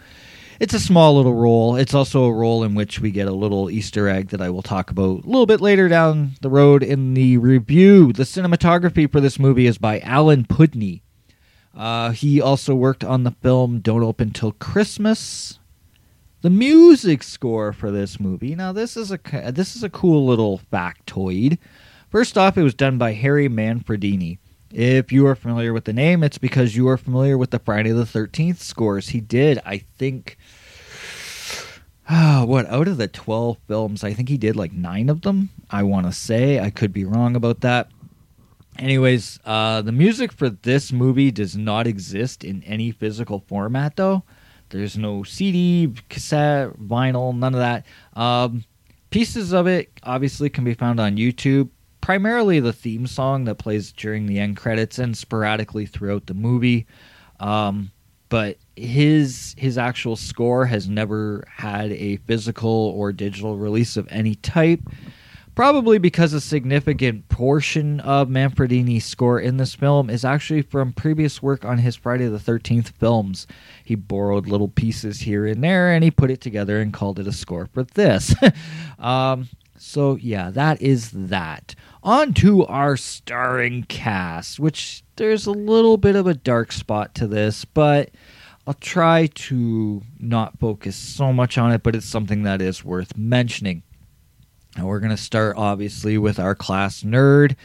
[0.60, 1.76] it's a small little role.
[1.76, 4.62] It's also a role in which we get a little Easter egg that I will
[4.62, 8.12] talk about a little bit later down the road in the review.
[8.12, 11.04] The cinematography for this movie is by Alan Pudney.
[11.76, 15.60] Uh, he also worked on the film Don't Open Till Christmas.
[16.42, 18.54] The music score for this movie.
[18.54, 19.20] Now this is a
[19.52, 21.58] this is a cool little factoid.
[22.13, 24.38] First off, it was done by Harry Manfredini.
[24.69, 27.91] If you are familiar with the name, it's because you are familiar with the Friday
[27.91, 29.10] the 13th scores.
[29.10, 30.38] He did, I think,
[32.08, 35.49] oh, what, out of the 12 films, I think he did like nine of them,
[35.71, 36.60] I want to say.
[36.60, 37.89] I could be wrong about that.
[38.78, 44.21] Anyways, uh, the music for this movie does not exist in any physical format, though.
[44.69, 47.88] There's no CD, cassette, vinyl, none of that.
[48.13, 48.65] Um,
[49.10, 51.69] pieces of it obviously can be found on YouTube
[52.04, 56.86] primarily the theme song that plays during the end credits and sporadically throughout the movie.
[57.39, 57.92] Um,
[58.28, 64.36] but his his actual score has never had a physical or digital release of any
[64.36, 64.82] type.
[65.56, 71.42] Probably because a significant portion of Manfredini's score in this film is actually from previous
[71.42, 73.48] work on his Friday the 13th films.
[73.86, 77.28] He borrowed little pieces here and there and he put it together and called it
[77.28, 78.36] a score for this.
[79.00, 85.98] um, so, yeah, that is that on to our starring cast, which there's a little
[85.98, 88.12] bit of a dark spot to this, but
[88.68, 93.18] I'll try to not focus so much on it, but it's something that is worth
[93.18, 93.84] mentioning.
[94.76, 97.56] And we're going to start, obviously, with our class nerd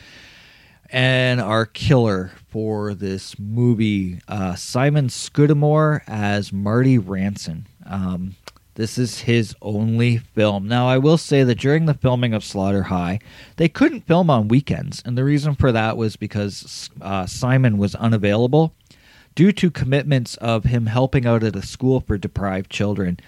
[0.90, 7.64] and our killer for this movie, uh, Simon Scudamore as Marty Rantzen.
[7.87, 8.37] Um,
[8.79, 10.69] this is his only film.
[10.69, 13.19] Now, I will say that during the filming of Slaughter High,
[13.57, 15.03] they couldn't film on weekends.
[15.05, 18.73] And the reason for that was because uh, Simon was unavailable
[19.35, 23.19] due to commitments of him helping out at a school for deprived children.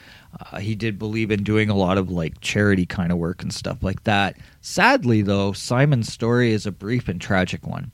[0.40, 3.52] Uh, he did believe in doing a lot of like charity kind of work and
[3.52, 4.36] stuff like that.
[4.60, 7.90] Sadly, though, Simon's story is a brief and tragic one.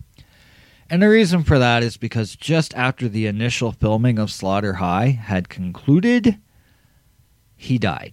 [0.91, 5.09] And the reason for that is because just after the initial filming of Slaughter High
[5.09, 6.39] had concluded,
[7.57, 8.13] he died.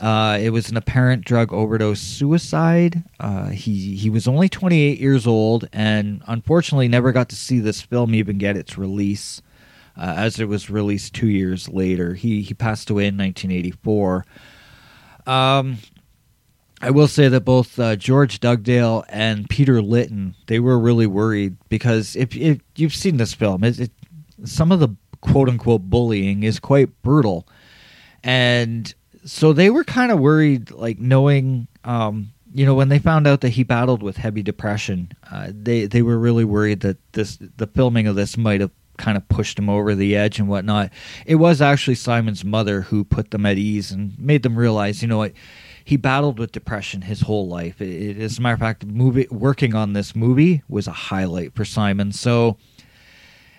[0.00, 3.02] Uh, it was an apparent drug overdose suicide.
[3.18, 7.82] Uh, he he was only 28 years old, and unfortunately, never got to see this
[7.82, 9.42] film even get its release,
[9.96, 12.14] uh, as it was released two years later.
[12.14, 14.24] He he passed away in 1984.
[15.26, 15.78] Um,
[16.80, 21.56] I will say that both uh, George Dugdale and Peter Litton they were really worried
[21.68, 23.90] because if, if you've seen this film, it, it,
[24.44, 27.48] some of the quote unquote bullying is quite brutal
[28.22, 28.92] and
[29.24, 33.42] so they were kind of worried, like knowing, um, you know, when they found out
[33.42, 37.66] that he battled with heavy depression, uh, they they were really worried that this the
[37.66, 40.90] filming of this might have kind of pushed him over the edge and whatnot.
[41.24, 45.08] It was actually Simon's mother who put them at ease and made them realize, you
[45.08, 45.32] know what.
[45.84, 47.80] He battled with depression his whole life.
[47.80, 51.54] It, it, as a matter of fact, movie working on this movie was a highlight
[51.54, 52.12] for Simon.
[52.12, 52.58] So,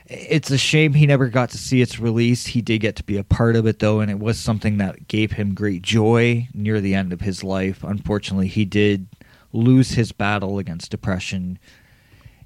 [0.09, 2.47] it's a shame he never got to see its release.
[2.47, 5.07] He did get to be a part of it, though, and it was something that
[5.07, 7.83] gave him great joy near the end of his life.
[7.83, 9.07] Unfortunately, he did
[9.53, 11.59] lose his battle against depression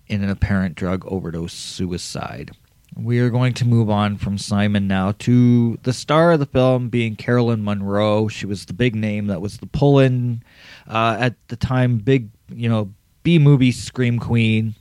[0.07, 2.51] in an apparent drug overdose suicide.
[2.95, 6.89] We are going to move on from Simon now to the star of the film
[6.89, 8.27] being Caroline Munro.
[8.27, 10.43] She was the big name that was the pull in
[10.87, 14.75] uh, at the time, big, you know, B movie scream queen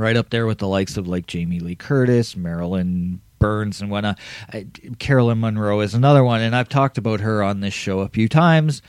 [0.00, 4.18] right up there with the likes of like Jamie Lee Curtis, Marilyn Burns, and whatnot.
[4.98, 8.28] Caroline Munro is another one, and I've talked about her on this show a few
[8.28, 8.82] times.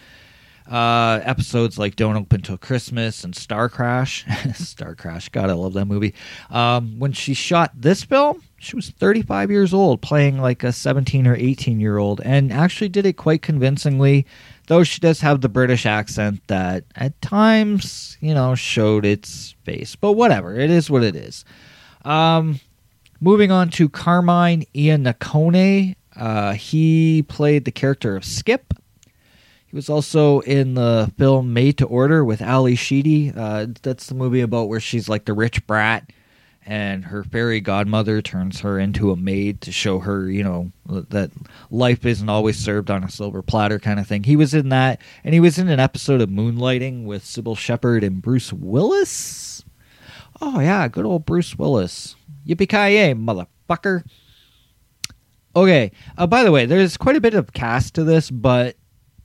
[0.70, 4.26] Uh, episodes like Don't Open Till Christmas and Star Crash.
[4.54, 6.14] Star Crash, God, I love that movie.
[6.50, 11.28] Um, when she shot this film, she was 35 years old, playing like a 17
[11.28, 14.26] or 18 year old, and actually did it quite convincingly
[14.72, 19.98] though she does have the British accent that at times, you know, showed its face.
[19.98, 21.44] But whatever, it is what it is.
[22.06, 22.62] Um,
[23.20, 25.98] moving on to Carmine Iannacone.
[26.16, 28.74] Uh, he played the character of Skip.
[29.68, 33.34] He was also in the film Made to Order with Ally Sheedy.
[33.36, 36.10] Uh, that's the movie about where she's like the rich brat
[36.66, 41.32] and her fairy godmother turns her into a maid to show her, you know, that
[41.70, 44.24] life isn't always served on a silver platter kind of thing.
[44.24, 48.04] He was in that, and he was in an episode of Moonlighting with Cybill Shepherd
[48.04, 49.64] and Bruce Willis.
[50.40, 52.16] Oh, yeah, good old Bruce Willis.
[52.48, 54.04] Yippee ki yay, motherfucker.
[55.56, 58.78] Okay, uh, by the way, there's quite a bit of cast to this, but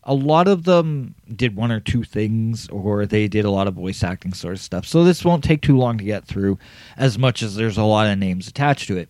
[0.07, 3.75] a lot of them did one or two things, or they did a lot of
[3.75, 4.87] voice acting sort of stuff.
[4.87, 6.59] So this won't take too long to get through,
[6.97, 9.09] as much as there's a lot of names attached to it.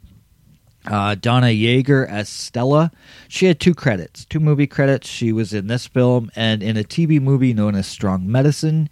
[0.87, 2.91] Uh, Donna Yeager as Stella.
[3.29, 5.09] She had two credits, two movie credits.
[5.09, 8.89] She was in this film and in a TV movie known as Strong Medicine.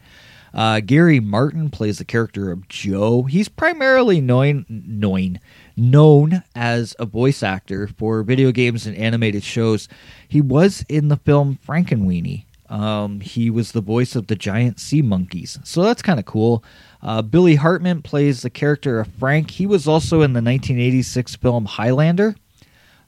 [0.53, 3.23] Uh, Gary Martin plays the character of Joe.
[3.23, 5.41] He's primarily known, known,
[5.77, 9.89] known as a voice actor for video games and animated shows.
[10.29, 12.45] He was in the film Frankenweenie.
[12.69, 16.65] Um, he was the voice of the giant sea monkeys, so that's kind of cool.
[17.03, 19.51] Uh, Billy Hartman plays the character of Frank.
[19.51, 22.35] He was also in the 1986 film Highlander.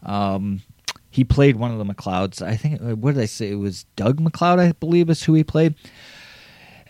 [0.03, 0.63] Um,
[1.09, 2.43] he played one of the MacLeods.
[2.43, 3.51] I think, uh, what did I say?
[3.51, 5.75] It was Doug MacLeod, I believe, is who he played.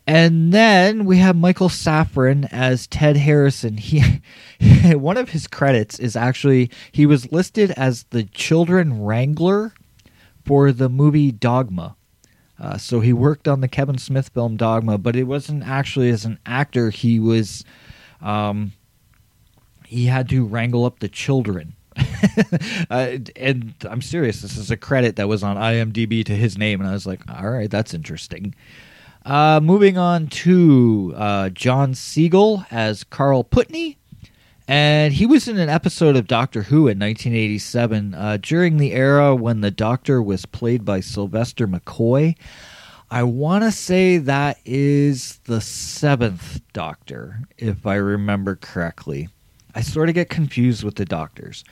[0.07, 3.77] And then we have Michael Saffran as Ted Harrison.
[3.77, 4.23] He
[4.93, 9.75] one of his credits is actually he was listed as the children wrangler
[10.45, 11.97] for the movie Dogma.
[12.59, 16.25] Uh, so he worked on the Kevin Smith film Dogma, but it wasn't actually as
[16.25, 16.91] an actor.
[16.91, 17.65] He was,
[18.23, 18.73] um,
[19.85, 21.75] he had to wrangle up the children.
[22.91, 24.41] uh, and I'm serious.
[24.41, 27.21] This is a credit that was on IMDb to his name, and I was like,
[27.29, 28.55] all right, that's interesting.
[29.27, 33.99] Uh, moving on to uh, John Segal as Carl Putney.
[34.69, 39.35] And he was in an episode of Doctor Who in 1987 uh, during the era
[39.35, 42.37] when the Doctor was played by Sylvester McCoy.
[43.11, 49.29] I want to say that is the seventh Doctor, if I remember correctly.
[49.75, 51.65] I sort of get confused with the Doctors.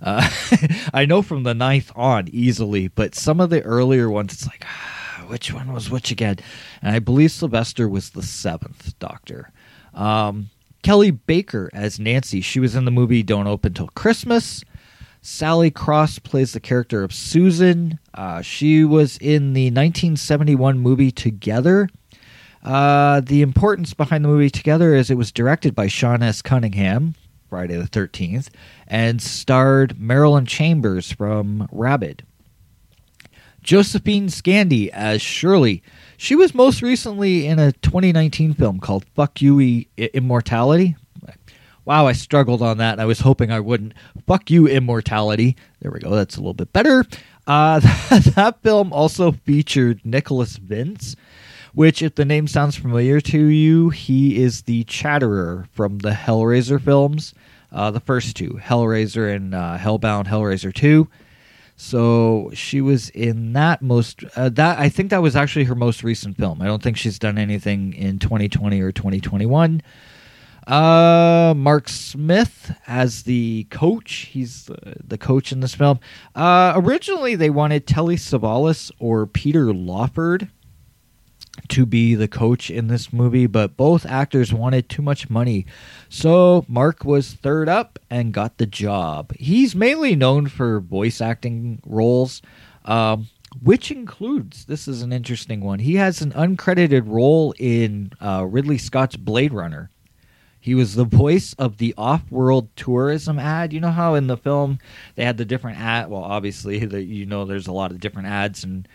[0.00, 0.30] Uh,
[0.94, 4.64] I know from the ninth on easily, but some of the earlier ones, it's like,
[4.64, 4.99] ah,
[5.30, 6.36] which one was which again?
[6.82, 9.52] And I believe Sylvester was the seventh Doctor.
[9.94, 10.50] Um,
[10.82, 12.40] Kelly Baker as Nancy.
[12.40, 14.64] She was in the movie Don't Open Till Christmas.
[15.22, 17.98] Sally Cross plays the character of Susan.
[18.12, 21.88] Uh, she was in the 1971 movie Together.
[22.64, 26.42] Uh, the importance behind the movie Together is it was directed by Sean S.
[26.42, 27.14] Cunningham,
[27.48, 28.48] Friday the 13th,
[28.86, 32.24] and starred Marilyn Chambers from Rabid.
[33.62, 35.82] Josephine Scandi as Shirley.
[36.16, 40.96] She was most recently in a 2019 film called Fuck You I- Immortality.
[41.84, 43.94] Wow, I struggled on that I was hoping I wouldn't.
[44.26, 45.56] Fuck You Immortality.
[45.80, 47.04] There we go, that's a little bit better.
[47.46, 47.80] Uh,
[48.36, 51.16] that film also featured Nicholas Vince,
[51.72, 56.80] which, if the name sounds familiar to you, he is the Chatterer from the Hellraiser
[56.80, 57.34] films.
[57.72, 61.08] Uh, the first two, Hellraiser and uh, Hellbound Hellraiser 2.
[61.82, 66.04] So she was in that most uh, that I think that was actually her most
[66.04, 66.60] recent film.
[66.60, 69.80] I don't think she's done anything in 2020 or 2021.
[70.66, 74.28] Uh, Mark Smith as the coach.
[74.30, 76.00] He's the, the coach in this film.
[76.34, 80.50] Uh, originally, they wanted Telly Savalas or Peter Lawford
[81.68, 85.66] to be the coach in this movie, but both actors wanted too much money.
[86.08, 89.32] So Mark was third up and got the job.
[89.36, 92.42] He's mainly known for voice acting roles,
[92.84, 93.28] um,
[93.62, 95.80] which includes this is an interesting one.
[95.80, 99.90] He has an uncredited role in uh, Ridley Scott's Blade Runner.
[100.62, 103.72] He was the voice of the off-world tourism ad.
[103.72, 104.78] You know how in the film
[105.14, 106.10] they had the different ad.
[106.10, 108.86] Well, obviously, the, you know there's a lot of different ads and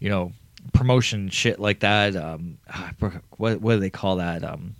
[0.00, 0.32] you know
[0.72, 2.16] promotion shit like that.
[2.16, 2.58] Um,
[3.36, 4.44] what what do they call that?
[4.44, 4.76] Um,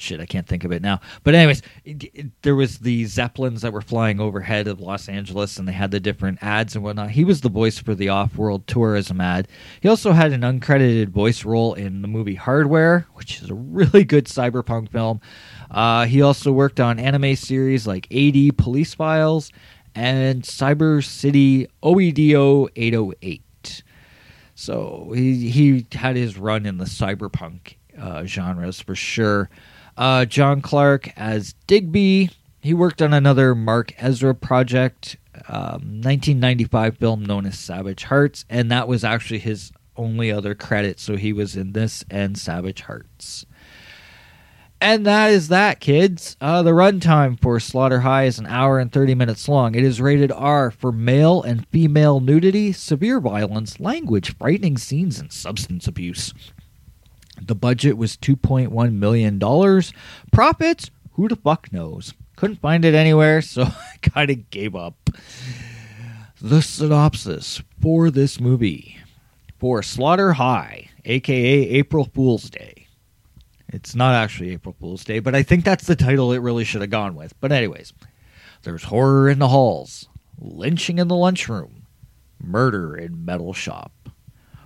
[0.00, 1.00] shit, I can't think of it now.
[1.22, 5.58] But anyways, it, it, there was the zeppelins that were flying overhead of Los Angeles,
[5.58, 7.10] and they had the different ads and whatnot.
[7.10, 9.46] He was the voice for the off-world tourism ad.
[9.80, 14.04] He also had an uncredited voice role in the movie Hardware, which is a really
[14.04, 15.20] good cyberpunk film.
[15.70, 19.52] Uh, he also worked on anime series like AD Police Files
[19.94, 23.42] and Cyber City OEDO 808.
[24.60, 29.48] So he he had his run in the cyberpunk uh, genres for sure.
[29.96, 32.28] Uh, John Clark as Digby.
[32.60, 35.16] He worked on another Mark Ezra project,
[35.48, 41.00] um, 1995 film known as Savage Hearts, and that was actually his only other credit.
[41.00, 43.46] So he was in this and Savage Hearts.
[44.80, 46.38] And that is that, kids.
[46.40, 49.74] Uh, the runtime for Slaughter High is an hour and 30 minutes long.
[49.74, 55.30] It is rated R for male and female nudity, severe violence, language, frightening scenes, and
[55.30, 56.32] substance abuse.
[57.42, 59.38] The budget was $2.1 million.
[60.32, 60.90] Profits?
[61.12, 62.14] Who the fuck knows?
[62.36, 65.10] Couldn't find it anywhere, so I kind of gave up.
[66.40, 68.96] The synopsis for this movie
[69.58, 72.79] for Slaughter High, aka April Fool's Day.
[73.72, 76.80] It's not actually April Fool's Day, but I think that's the title it really should
[76.80, 77.38] have gone with.
[77.40, 77.92] But, anyways,
[78.62, 80.08] there's horror in the halls,
[80.40, 81.86] lynching in the lunchroom,
[82.42, 83.92] murder in metal shop.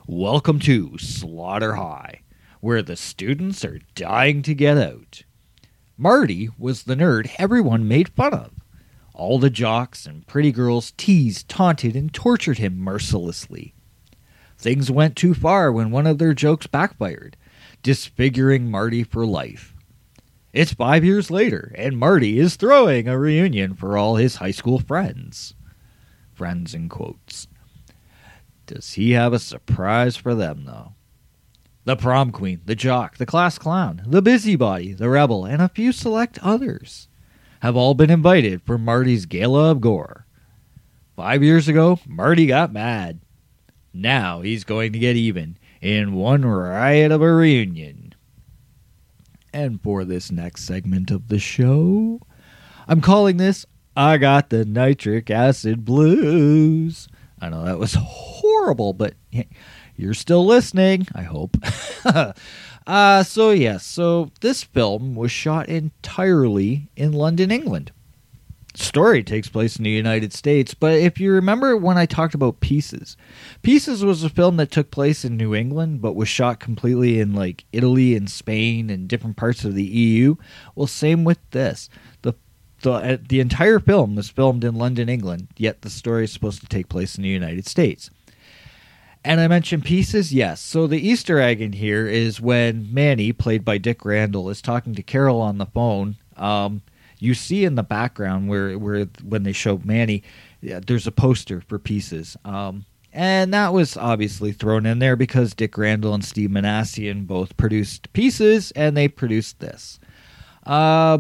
[0.07, 2.23] Welcome to Slaughter High,
[2.61, 5.25] where the students are dying to get out.
[5.99, 8.53] Marty was the nerd everyone made fun of.
[9.13, 13.75] All the jocks and pretty girls teased, taunted, and tortured him mercilessly.
[14.57, 17.37] Things went too far when one of their jokes backfired,
[17.85, 19.77] disfiguring Marty for life.
[20.53, 24.81] It's five years later, and Marty is throwing a reunion for all his high school
[24.81, 25.55] friends.
[26.33, 27.47] Friends in quotes.
[28.67, 30.95] Does he have a surprise for them, though?
[31.85, 35.93] The prom queen, the jock, the class clown, the busybody, the rebel, and a few
[35.93, 37.09] select others
[37.61, 40.27] have all been invited for Marty's Gala of Gore.
[41.17, 43.21] Five years ago, Marty got mad.
[43.93, 48.15] Now he's going to get even in one riot of a reunion.
[49.53, 52.21] And for this next segment of the show,
[52.89, 57.07] I'm calling this I Got the Nitric Acid Blues.
[57.39, 59.13] I know that was horrible, but
[59.95, 61.59] you're still listening, I hope.
[62.87, 67.93] uh, so, yes, so this film was shot entirely in London, England.
[68.75, 72.59] Story takes place in the United States, but if you remember when I talked about
[72.59, 73.17] Pieces,
[73.63, 77.35] Pieces was a film that took place in New England but was shot completely in
[77.35, 80.35] like Italy and Spain and different parts of the EU.
[80.75, 81.89] Well, same with this.
[82.23, 82.35] The
[82.83, 86.61] the uh, the entire film was filmed in London, England, yet the story is supposed
[86.61, 88.11] to take place in the United States.
[89.25, 90.61] And I mentioned pieces, yes.
[90.61, 94.95] So the Easter egg in here is when Manny, played by Dick Randall, is talking
[94.95, 96.17] to Carol on the phone.
[96.37, 96.83] Um,
[97.25, 100.23] you see in the background where where when they show Manny,
[100.61, 102.37] yeah, there's a poster for pieces.
[102.45, 107.57] Um, and that was obviously thrown in there because Dick Randall and Steve Minasian both
[107.57, 110.01] produced pieces, and they produced this.
[110.67, 111.19] Uh,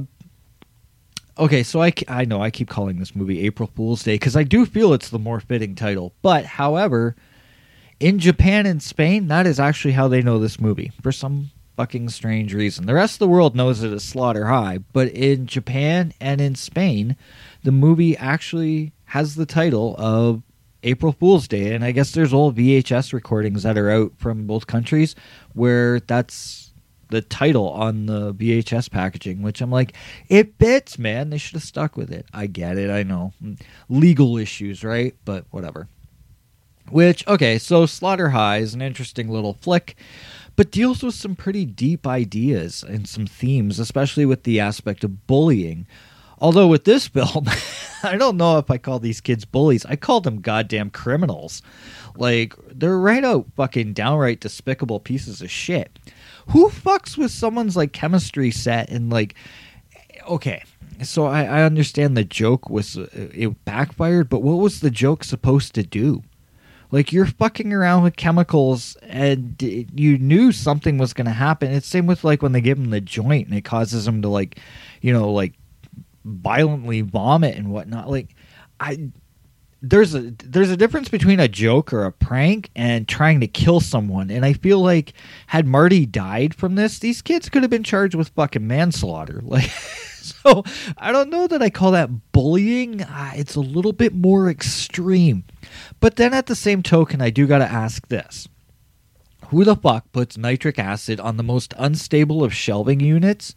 [1.39, 4.43] okay, so I, I know I keep calling this movie April Fool's Day because I
[4.43, 6.13] do feel it's the more fitting title.
[6.21, 7.15] But however,
[8.01, 12.09] in Japan and Spain, that is actually how they know this movie for some fucking
[12.09, 12.87] strange reason.
[12.87, 16.55] The rest of the world knows it as Slaughter High, but in Japan and in
[16.55, 17.17] Spain,
[17.63, 20.43] the movie actually has the title of
[20.83, 21.75] April Fool's Day.
[21.75, 25.15] And I guess there's old VHS recordings that are out from both countries
[25.53, 26.73] where that's
[27.11, 29.95] the title on the VHS packaging, which I'm like,
[30.29, 31.31] it fits, man.
[31.31, 32.27] They should have stuck with it.
[32.33, 32.91] I get it.
[32.91, 33.33] I know.
[33.89, 35.15] Legal issues, right?
[35.25, 35.89] But whatever.
[36.91, 39.97] Which, okay, so Slaughter High is an interesting little flick,
[40.57, 45.27] but deals with some pretty deep ideas and some themes, especially with the aspect of
[45.27, 45.87] bullying.
[46.39, 47.47] Although with this film,
[48.03, 49.85] I don't know if I call these kids bullies.
[49.87, 51.63] I call them goddamn criminals.
[52.17, 55.99] Like, they're right out fucking downright despicable pieces of shit.
[56.51, 59.35] Who fucks with someone's like chemistry set and like
[60.29, 60.63] okay,
[61.03, 65.25] so I, I understand the joke was uh, it backfired, but what was the joke
[65.25, 66.23] supposed to do?
[66.95, 71.73] Like you're fucking around with chemicals, and you knew something was going to happen.
[71.73, 74.29] It's same with like when they give him the joint and it causes him to
[74.29, 74.61] like,
[75.01, 75.55] you know, like
[76.25, 78.09] violently vomit and whatnot.
[78.09, 78.37] Like
[78.79, 79.11] I
[79.83, 83.81] there's a there's a difference between a joke or a prank and trying to kill
[83.81, 85.13] someone and i feel like
[85.49, 89.69] had marty died from this these kids could have been charged with fucking manslaughter like
[89.69, 90.65] so
[90.97, 95.45] i don't know that i call that bullying uh, it's a little bit more extreme
[96.01, 98.49] but then at the same token i do got to ask this
[99.49, 103.55] who the fuck puts nitric acid on the most unstable of shelving units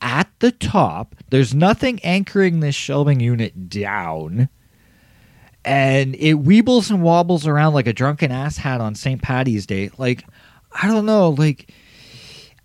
[0.00, 4.48] at the top there's nothing anchoring this shelving unit down
[5.64, 9.22] and it weebles and wobbles around like a drunken ass hat on St.
[9.22, 9.90] Patty's Day.
[9.96, 10.24] Like,
[10.72, 11.72] I don't know, like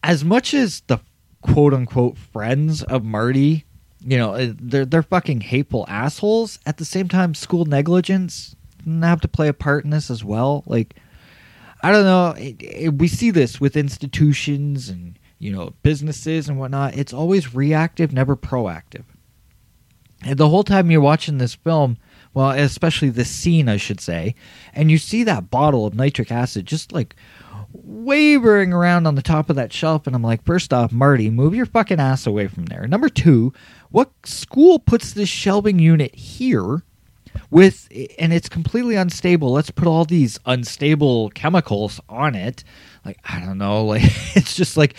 [0.03, 0.99] as much as the
[1.41, 3.65] quote unquote friends of Marty,
[4.01, 6.59] you know, uh, they're they're fucking hateful assholes.
[6.65, 8.55] At the same time, school negligence
[9.01, 10.63] have to play a part in this as well.
[10.65, 10.95] Like,
[11.82, 12.32] I don't know.
[12.38, 16.97] It, it, we see this with institutions and you know businesses and whatnot.
[16.97, 19.05] It's always reactive, never proactive.
[20.23, 21.97] And the whole time you're watching this film,
[22.34, 24.36] well, especially this scene, I should say,
[24.73, 27.15] and you see that bottle of nitric acid just like
[27.71, 31.55] wavering around on the top of that shelf, and I'm like, first off, Marty, move
[31.55, 32.88] your fucking ass away from there.
[32.88, 33.53] Number two,
[33.91, 36.84] what school puts this shelving unit here?
[37.49, 39.51] With and it's completely unstable.
[39.51, 42.63] Let's put all these unstable chemicals on it.
[43.05, 44.03] Like i don't know like
[44.36, 44.95] it's just like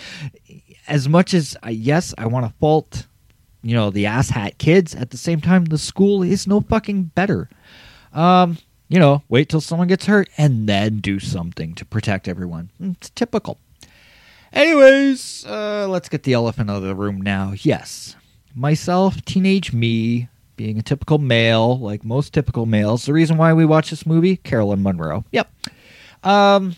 [0.87, 3.05] as much as I, yes i want to fault
[3.61, 7.49] you know the asshat kids at the same time the school is no fucking better.
[8.13, 8.57] Um
[8.89, 12.71] you know wait till someone gets hurt and then do something to protect everyone.
[12.79, 13.59] It's typical.
[14.51, 17.53] Anyways uh let's get the elephant out of the room now.
[17.55, 18.15] Yes
[18.55, 20.27] myself teenage me
[20.61, 24.37] being a typical male like most typical males the reason why we watch this movie
[24.37, 25.51] carolyn Munro yep
[26.23, 26.75] Um,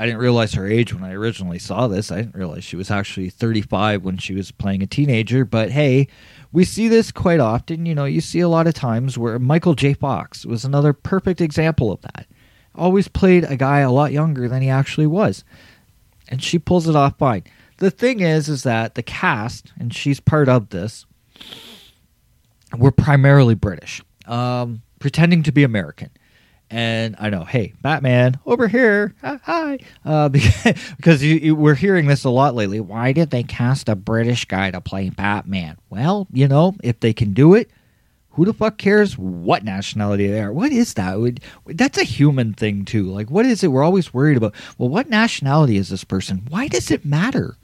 [0.00, 2.10] I didn't realize her age when I originally saw this.
[2.10, 5.44] I didn't realize she was actually 35 when she was playing a teenager.
[5.44, 6.08] But hey,
[6.52, 7.84] we see this quite often.
[7.84, 9.92] You know, you see a lot of times where Michael J.
[9.92, 12.26] Fox was another perfect example of that.
[12.74, 15.44] Always played a guy a lot younger than he actually was.
[16.28, 17.44] And she pulls it off fine.
[17.76, 21.04] The thing is, is that the cast, and she's part of this,
[22.76, 26.10] were primarily British, um, pretending to be American.
[26.72, 30.28] And I know, hey, Batman over here, hi, uh,
[30.96, 32.78] because you, you, we're hearing this a lot lately.
[32.78, 35.78] Why did they cast a British guy to play Batman?
[35.90, 37.70] Well, you know, if they can do it,
[38.30, 40.52] who the fuck cares what nationality they are?
[40.52, 41.40] What is that?
[41.66, 43.10] That's a human thing too.
[43.10, 43.68] Like, what is it?
[43.68, 44.54] We're always worried about.
[44.78, 46.46] Well, what nationality is this person?
[46.48, 47.56] Why does it matter?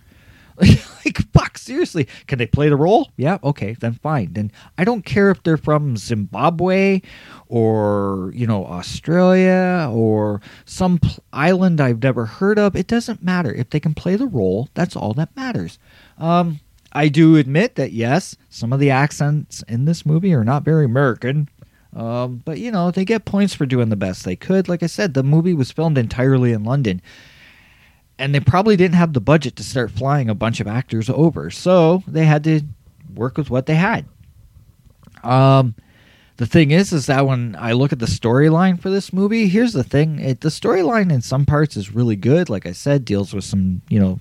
[1.04, 2.08] like, fuck, seriously.
[2.26, 3.10] Can they play the role?
[3.16, 4.32] Yeah, okay, then fine.
[4.32, 7.02] Then I don't care if they're from Zimbabwe
[7.48, 12.74] or, you know, Australia or some pl- island I've never heard of.
[12.74, 13.52] It doesn't matter.
[13.52, 15.78] If they can play the role, that's all that matters.
[16.18, 16.60] Um,
[16.92, 20.86] I do admit that, yes, some of the accents in this movie are not very
[20.86, 21.48] American.
[21.94, 24.68] Um, but, you know, they get points for doing the best they could.
[24.68, 27.00] Like I said, the movie was filmed entirely in London
[28.18, 31.50] and they probably didn't have the budget to start flying a bunch of actors over,
[31.50, 32.62] so they had to
[33.14, 34.06] work with what they had.
[35.22, 35.74] Um,
[36.36, 39.72] the thing is, is that when I look at the storyline for this movie, here's
[39.72, 42.48] the thing: it, the storyline in some parts is really good.
[42.48, 44.20] Like I said, deals with some you know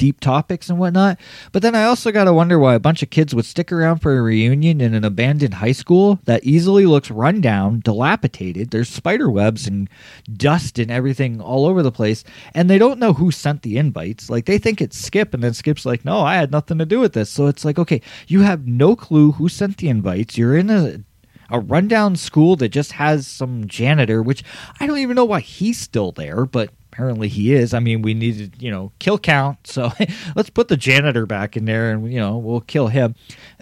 [0.00, 1.20] deep topics and whatnot.
[1.52, 3.98] But then I also got to wonder why a bunch of kids would stick around
[3.98, 8.70] for a reunion in an abandoned high school that easily looks run down, dilapidated.
[8.70, 9.90] There's spider webs and
[10.32, 12.24] dust and everything all over the place.
[12.54, 14.30] And they don't know who sent the invites.
[14.30, 16.98] Like they think it's Skip, and then Skip's like, no, I had nothing to do
[16.98, 17.28] with this.
[17.28, 20.38] So it's like, okay, you have no clue who sent the invites.
[20.38, 21.04] You're in a
[21.50, 24.44] a rundown school that just has some janitor, which
[24.78, 27.72] I don't even know why he's still there, but apparently he is.
[27.72, 29.58] I mean, we needed, you know, kill count.
[29.70, 29.92] So
[30.34, 33.14] let's put the janitor back in there and, you know, we'll kill him.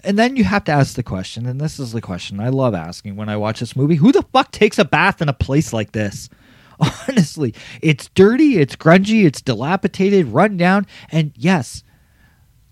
[0.03, 2.73] And then you have to ask the question, and this is the question I love
[2.73, 5.71] asking when I watch this movie who the fuck takes a bath in a place
[5.71, 6.29] like this?
[7.07, 11.83] Honestly, it's dirty, it's grungy, it's dilapidated, run down, and yes,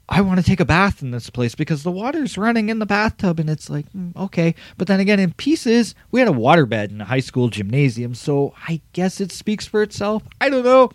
[0.09, 2.85] I want to take a bath in this place because the water's running in the
[2.85, 4.55] bathtub and it's like, mm, okay.
[4.77, 8.53] But then again, in pieces, we had a waterbed in a high school gymnasium, so
[8.67, 10.23] I guess it speaks for itself.
[10.39, 10.91] I don't know.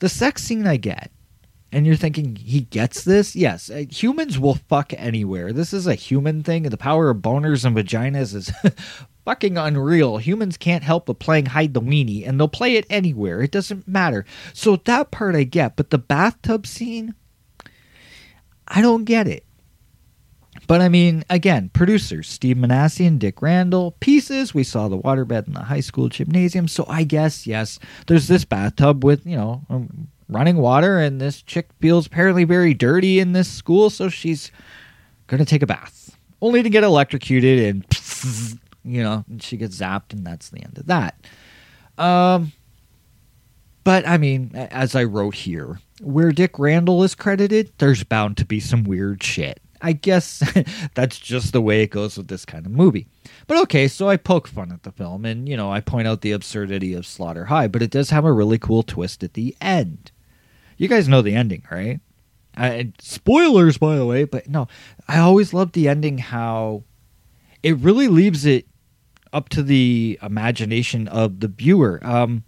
[0.00, 1.12] The sex scene I get,
[1.70, 3.36] and you're thinking he gets this?
[3.36, 5.52] Yes, uh, humans will fuck anywhere.
[5.52, 6.64] This is a human thing.
[6.64, 8.52] The power of boners and vaginas is
[9.24, 10.18] fucking unreal.
[10.18, 13.40] Humans can't help but playing hide the weenie, and they'll play it anywhere.
[13.40, 14.24] It doesn't matter.
[14.52, 17.14] So that part I get, but the bathtub scene
[18.72, 19.44] I don't get it.
[20.66, 24.54] But I mean, again, producers Steve Minasian and Dick Randall, pieces.
[24.54, 26.68] We saw the waterbed in the high school gymnasium.
[26.68, 31.42] So I guess, yes, there's this bathtub with, you know, um, running water, and this
[31.42, 34.50] chick feels apparently very dirty in this school, so she's
[35.26, 36.16] going to take a bath.
[36.40, 40.86] Only to get electrocuted and, you know, she gets zapped, and that's the end of
[40.86, 41.20] that.
[41.98, 42.52] Um,
[43.84, 48.44] but I mean, as I wrote here, where Dick Randall is credited, there's bound to
[48.44, 49.60] be some weird shit.
[49.80, 50.42] I guess
[50.94, 53.08] that's just the way it goes with this kind of movie.
[53.46, 56.20] But okay, so I poke fun at the film and, you know, I point out
[56.20, 59.56] the absurdity of Slaughter High, but it does have a really cool twist at the
[59.60, 60.12] end.
[60.76, 62.00] You guys know the ending, right?
[63.00, 64.68] Spoilers, by the way, but no,
[65.08, 66.84] I always love the ending how
[67.62, 68.66] it really leaves it
[69.32, 71.98] up to the imagination of the viewer.
[72.02, 72.44] Um,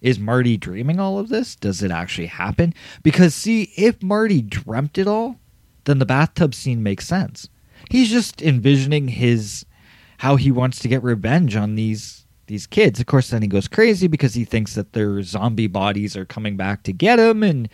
[0.00, 1.56] is Marty dreaming all of this?
[1.56, 2.74] Does it actually happen?
[3.02, 5.38] Because, see, if Marty dreamt it all,
[5.84, 7.48] then the bathtub scene makes sense.
[7.90, 9.64] He's just envisioning his
[10.18, 13.00] how he wants to get revenge on these these kids.
[13.00, 16.56] Of course, then he goes crazy because he thinks that their zombie bodies are coming
[16.56, 17.68] back to get him, and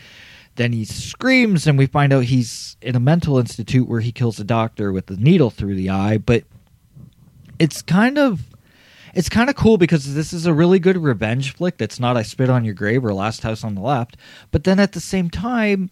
[0.56, 4.40] then he screams, and we find out he's in a mental institute where he kills
[4.40, 6.18] a doctor with a needle through the eye.
[6.18, 6.44] But
[7.58, 8.51] it's kind of
[9.14, 12.22] it's kind of cool because this is a really good revenge flick that's not I
[12.22, 14.16] Spit on Your Grave or Last House on the Left.
[14.50, 15.90] But then at the same time,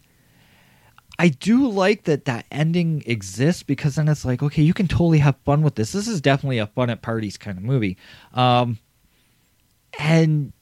[1.18, 5.18] I do like that that ending exists because then it's like, okay, you can totally
[5.18, 5.92] have fun with this.
[5.92, 7.98] This is definitely a fun at parties kind of movie.
[8.32, 8.78] Um,
[9.98, 10.52] and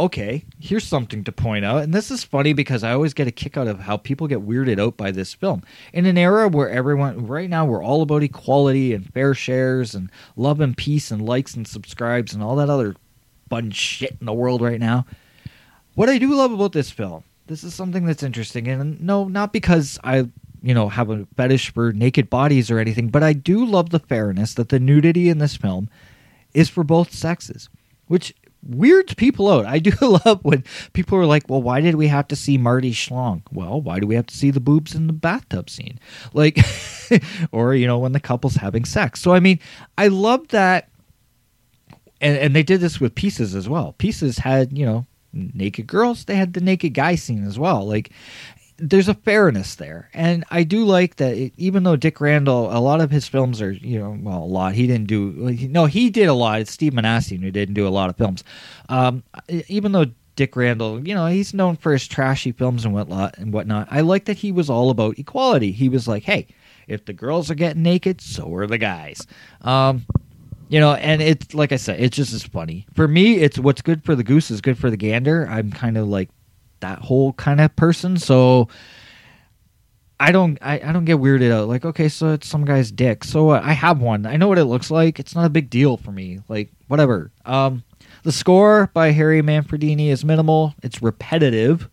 [0.00, 1.82] okay, here's something to point out.
[1.82, 4.46] And this is funny because I always get a kick out of how people get
[4.46, 5.62] weirded out by this film.
[5.92, 10.10] In an era where everyone, right now, we're all about equality and fair shares and
[10.36, 12.96] love and peace and likes and subscribes and all that other
[13.50, 15.04] fun shit in the world right now.
[15.94, 18.68] What I do love about this film, this is something that's interesting.
[18.68, 20.28] And no, not because I
[20.62, 23.98] you know have a fetish for naked bodies or anything but i do love the
[23.98, 25.88] fairness that the nudity in this film
[26.52, 27.70] is for both sexes
[28.08, 29.66] which weirds people out.
[29.66, 29.92] I do
[30.24, 33.80] love when people are like, "Well, why did we have to see Marty Schlong?" Well,
[33.80, 35.98] why do we have to see the boobs in the bathtub scene?
[36.32, 36.58] Like,
[37.52, 39.20] or you know, when the couple's having sex.
[39.20, 39.58] So I mean,
[39.98, 40.88] I love that,
[42.20, 43.94] and and they did this with Pieces as well.
[43.98, 46.24] Pieces had you know naked girls.
[46.24, 47.86] They had the naked guy scene as well.
[47.86, 48.10] Like,
[48.80, 51.36] there's a fairness there, and I do like that.
[51.36, 54.44] It, even though Dick Randall, a lot of his films are, you know, well, a
[54.44, 54.74] lot.
[54.74, 55.32] He didn't do.
[55.68, 56.60] No, he did a lot.
[56.60, 58.42] It's Steve Minasian who didn't do a lot of films.
[58.88, 59.22] Um,
[59.68, 60.06] even though
[60.36, 63.88] Dick Randall, you know, he's known for his trashy films and whatnot and whatnot.
[63.90, 65.72] I like that he was all about equality.
[65.72, 66.46] He was like, hey,
[66.88, 69.26] if the girls are getting naked, so are the guys.
[69.60, 70.06] Um,
[70.68, 73.34] you know, and it's like I said, it's just as funny for me.
[73.34, 75.46] It's what's good for the goose is good for the gander.
[75.50, 76.30] I'm kind of like
[76.80, 78.16] that whole kind of person.
[78.16, 78.68] So
[80.18, 81.68] I don't I, I don't get weirded out.
[81.68, 83.24] Like, okay, so it's some guy's dick.
[83.24, 84.26] So uh, I have one.
[84.26, 85.18] I know what it looks like.
[85.18, 86.40] It's not a big deal for me.
[86.48, 87.30] Like, whatever.
[87.44, 87.84] Um
[88.22, 90.74] the score by Harry Manfredini is minimal.
[90.82, 91.88] It's repetitive.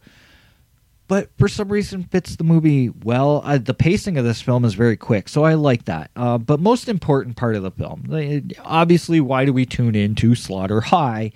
[1.07, 3.41] But for some reason fits the movie well.
[3.45, 6.11] Uh, the pacing of this film is very quick, so I like that.
[6.17, 10.35] Uh, but most important part of the film, obviously, why do we tune in to
[10.35, 11.31] Slaughter High?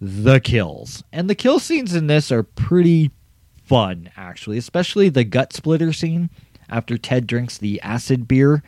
[0.00, 1.02] The kills.
[1.12, 3.10] And the kill scenes in this are pretty
[3.64, 6.30] fun, actually, especially the gut splitter scene
[6.68, 8.62] after Ted drinks the acid beer.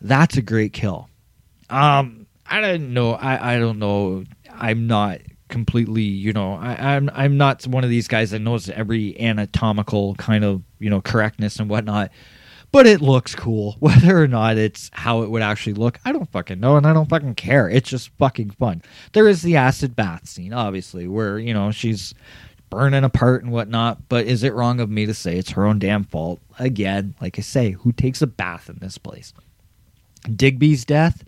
[0.00, 1.08] That's a great kill.
[1.70, 3.12] Um, I don't know.
[3.12, 4.24] I, I don't know.
[4.50, 8.68] I'm not completely, you know, I, I'm I'm not one of these guys that knows
[8.68, 12.10] every anatomical kind of, you know, correctness and whatnot
[12.74, 13.76] but it looks cool.
[13.78, 16.92] Whether or not it's how it would actually look, I don't fucking know, and I
[16.92, 17.70] don't fucking care.
[17.70, 18.82] It's just fucking fun.
[19.12, 22.14] There is the acid bath scene, obviously, where you know she's
[22.70, 24.08] burning apart and whatnot.
[24.08, 26.40] But is it wrong of me to say it's her own damn fault?
[26.58, 29.32] Again, like I say, who takes a bath in this place?
[30.34, 31.22] Digby's death,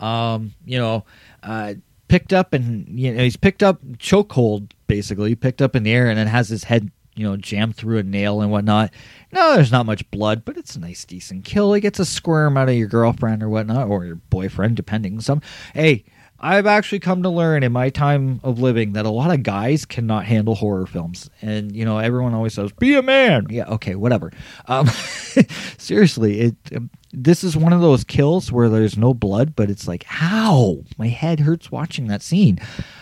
[0.00, 1.06] um, you know,
[1.42, 1.74] uh,
[2.08, 6.10] picked up and you know he's picked up chokehold basically, picked up in the air
[6.10, 6.90] and then has his head
[7.20, 8.90] you know, jam through a nail and whatnot.
[9.30, 11.74] No, there's not much blood, but it's a nice, decent kill.
[11.74, 15.20] He gets a squirm out of your girlfriend or whatnot, or your boyfriend, depending.
[15.20, 15.42] Some,
[15.74, 16.04] hey,
[16.40, 19.84] I've actually come to learn in my time of living that a lot of guys
[19.84, 23.96] cannot handle horror films, and you know, everyone always says, "Be a man." Yeah, okay,
[23.96, 24.32] whatever.
[24.66, 24.86] Um,
[25.76, 26.56] seriously, it.
[26.74, 30.84] Um, this is one of those kills where there's no blood, but it's like, how
[30.96, 32.58] my head hurts watching that scene.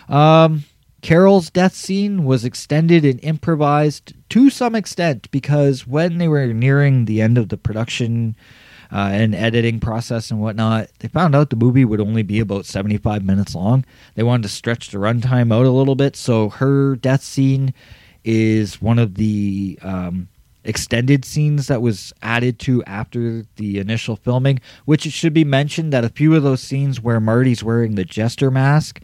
[0.09, 0.65] Um,
[1.01, 7.05] Carol's death scene was extended and improvised to some extent because when they were nearing
[7.05, 8.35] the end of the production
[8.91, 12.67] uh, and editing process and whatnot, they found out the movie would only be about
[12.67, 13.85] 75 minutes long.
[14.15, 17.75] They wanted to stretch the runtime out a little bit, so her death scene
[18.25, 20.29] is one of the um,
[20.65, 25.93] extended scenes that was added to after the initial filming, which it should be mentioned
[25.93, 29.01] that a few of those scenes where Marty's wearing the jester mask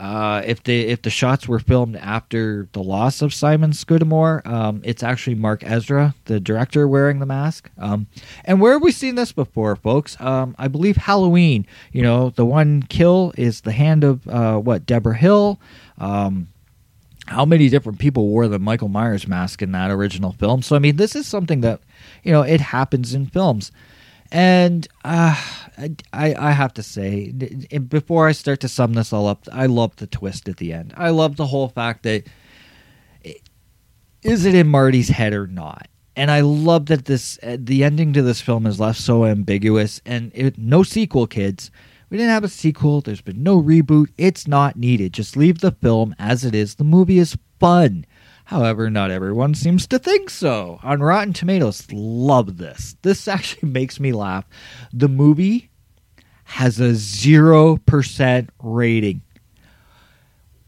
[0.00, 4.80] uh, if the if the shots were filmed after the loss of Simon Scuddamore, um,
[4.82, 7.70] it's actually Mark Ezra, the director, wearing the mask.
[7.76, 8.06] Um,
[8.46, 10.18] and where have we seen this before, folks?
[10.18, 11.66] Um, I believe Halloween.
[11.92, 15.60] You know, the one kill is the hand of uh, what Deborah Hill.
[15.98, 16.48] Um,
[17.26, 20.62] how many different people wore the Michael Myers mask in that original film?
[20.62, 21.82] So I mean, this is something that
[22.22, 23.70] you know it happens in films.
[24.32, 25.34] And uh,
[26.12, 29.96] I, I have to say, before I start to sum this all up, I love
[29.96, 30.94] the twist at the end.
[30.96, 32.24] I love the whole fact that
[34.22, 35.88] is it in Marty's head or not?
[36.16, 40.00] And I love that this uh, the ending to this film is left so ambiguous.
[40.04, 41.70] And it, no sequel, kids.
[42.10, 43.00] We didn't have a sequel.
[43.00, 44.08] There's been no reboot.
[44.18, 45.12] It's not needed.
[45.12, 46.74] Just leave the film as it is.
[46.74, 48.04] The movie is fun.
[48.50, 50.80] However, not everyone seems to think so.
[50.82, 52.96] On Rotten Tomatoes, love this.
[53.02, 54.44] This actually makes me laugh.
[54.92, 55.70] The movie
[56.42, 59.22] has a 0% rating.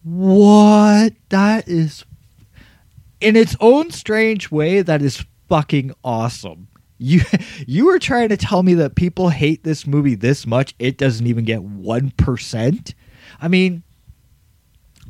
[0.05, 1.15] What?
[1.31, 2.05] That is
[3.21, 6.69] in its own strange way that is fucking awesome.
[6.99, 7.23] You
[7.67, 11.27] you were trying to tell me that people hate this movie this much it doesn't
[11.27, 12.95] even get 1%?
[13.41, 13.83] I mean,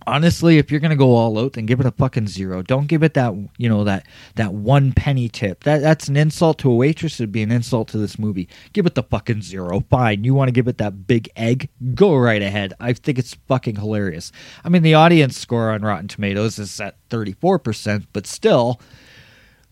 [0.07, 2.63] honestly if you're gonna go all out then give it a fucking zero.
[2.63, 5.65] Don't give it that you know that that one penny tip.
[5.65, 8.49] That that's an insult to a waitress it'd be an insult to this movie.
[8.73, 9.81] Give it the fucking zero.
[9.91, 10.25] Fine.
[10.25, 11.69] You want to give it that big egg?
[11.95, 12.75] Go right ahead.
[12.81, 14.33] I think it's fucking hilarious.
[14.65, 18.81] I mean the audience score on rotten tomatoes is at 34% but still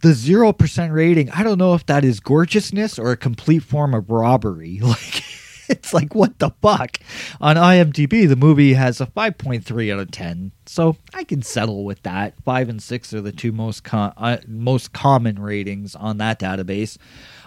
[0.00, 4.10] the 0% rating i don't know if that is gorgeousness or a complete form of
[4.10, 4.80] robbery.
[4.90, 5.24] Like
[5.74, 6.98] it's like what the fuck
[7.40, 12.02] on imdb the movie has a 5.3 out of 10 so i can settle with
[12.02, 16.98] that 5 and 6 are the two most uh, most common ratings on that database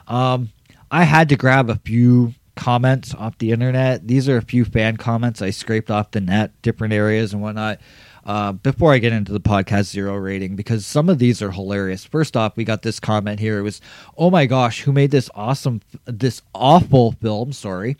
[0.07, 0.49] um,
[0.89, 4.07] i had to grab a few comments off the internet.
[4.07, 7.79] These are a few fan comments I scraped off the net, different areas and whatnot.
[8.25, 12.05] Uh, before I get into the podcast zero rating, because some of these are hilarious.
[12.05, 13.59] First off, we got this comment here.
[13.59, 13.81] It was,
[14.17, 17.97] "Oh my gosh, who made this awesome, this awful film?" Sorry,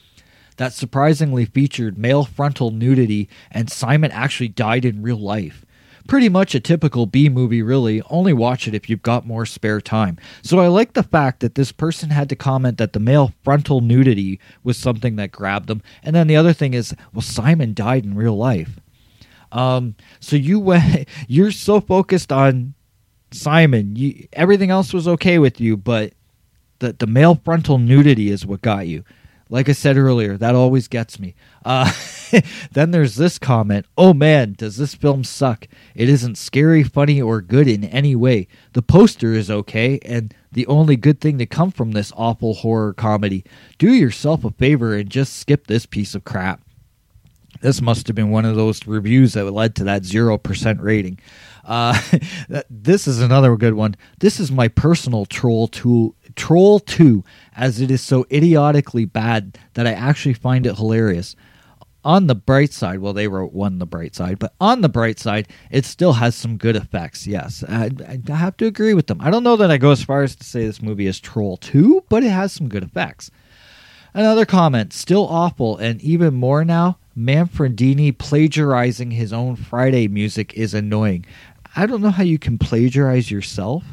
[0.58, 5.66] that surprisingly featured male frontal nudity, and Simon actually died in real life.
[6.08, 8.02] Pretty much a typical B movie, really.
[8.10, 10.18] Only watch it if you've got more spare time.
[10.42, 13.80] So I like the fact that this person had to comment that the male frontal
[13.80, 15.82] nudity was something that grabbed them.
[16.04, 18.82] And then the other thing is, well, Simon died in real life.
[19.54, 22.74] Um, so you went, you're so focused on
[23.32, 23.96] Simon.
[23.96, 26.14] You, everything else was okay with you, but
[26.80, 29.04] the the male frontal nudity is what got you.
[29.54, 31.36] Like I said earlier, that always gets me.
[31.64, 31.94] Uh,
[32.72, 35.68] then there's this comment Oh man, does this film suck?
[35.94, 38.48] It isn't scary, funny, or good in any way.
[38.72, 42.94] The poster is okay, and the only good thing to come from this awful horror
[42.94, 43.46] comedy.
[43.78, 46.64] Do yourself a favor and just skip this piece of crap.
[47.62, 51.20] This must have been one of those reviews that led to that 0% rating.
[51.64, 52.02] Uh,
[52.72, 53.96] this is another good one.
[54.20, 57.24] This is my personal troll tool Troll 2
[57.56, 61.36] as it is so idiotically bad that I actually find it hilarious.
[62.06, 65.20] On the bright side, well, they wrote one the bright side, but on the bright
[65.20, 67.26] side, it still has some good effects.
[67.26, 69.22] Yes, I, I have to agree with them.
[69.22, 71.56] I don't know that I go as far as to say this movie is Troll
[71.56, 73.32] 2, but it has some good effects.
[74.14, 80.74] Another comment, still awful, and even more now, Manfredini plagiarizing his own Friday music is
[80.74, 81.26] annoying.
[81.76, 83.84] I don't know how you can plagiarize yourself.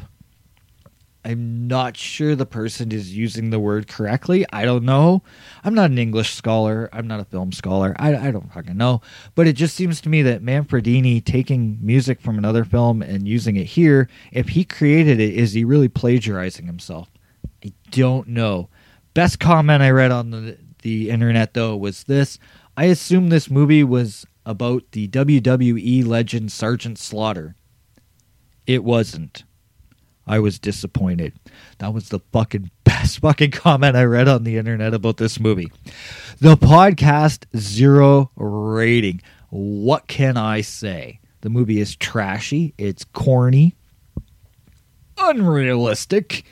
[1.23, 4.45] I'm not sure the person is using the word correctly.
[4.51, 5.21] I don't know.
[5.63, 6.89] I'm not an English scholar.
[6.91, 7.95] I'm not a film scholar.
[7.99, 9.01] I, I don't fucking know.
[9.35, 13.55] But it just seems to me that Manfredini taking music from another film and using
[13.55, 17.07] it here, if he created it, is he really plagiarizing himself?
[17.63, 18.69] I don't know.
[19.13, 22.39] Best comment I read on the, the internet, though, was this
[22.75, 27.55] I assume this movie was about the WWE legend Sergeant Slaughter.
[28.65, 29.43] It wasn't.
[30.31, 31.33] I was disappointed.
[31.79, 35.69] That was the fucking best fucking comment I read on the internet about this movie.
[36.39, 39.21] The podcast zero rating.
[39.49, 41.19] What can I say?
[41.41, 43.75] The movie is trashy, it's corny,
[45.17, 46.45] unrealistic,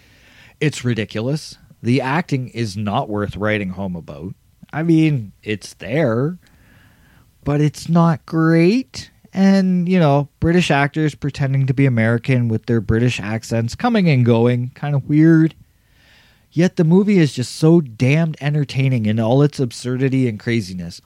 [0.59, 1.57] it's ridiculous.
[1.81, 4.35] The acting is not worth writing home about.
[4.73, 6.37] I mean, it's there,
[7.45, 12.81] but it's not great and you know british actors pretending to be american with their
[12.81, 15.55] british accents coming and going kind of weird.
[16.51, 20.99] Yet the movie is just so damned entertaining in all its absurdity and craziness.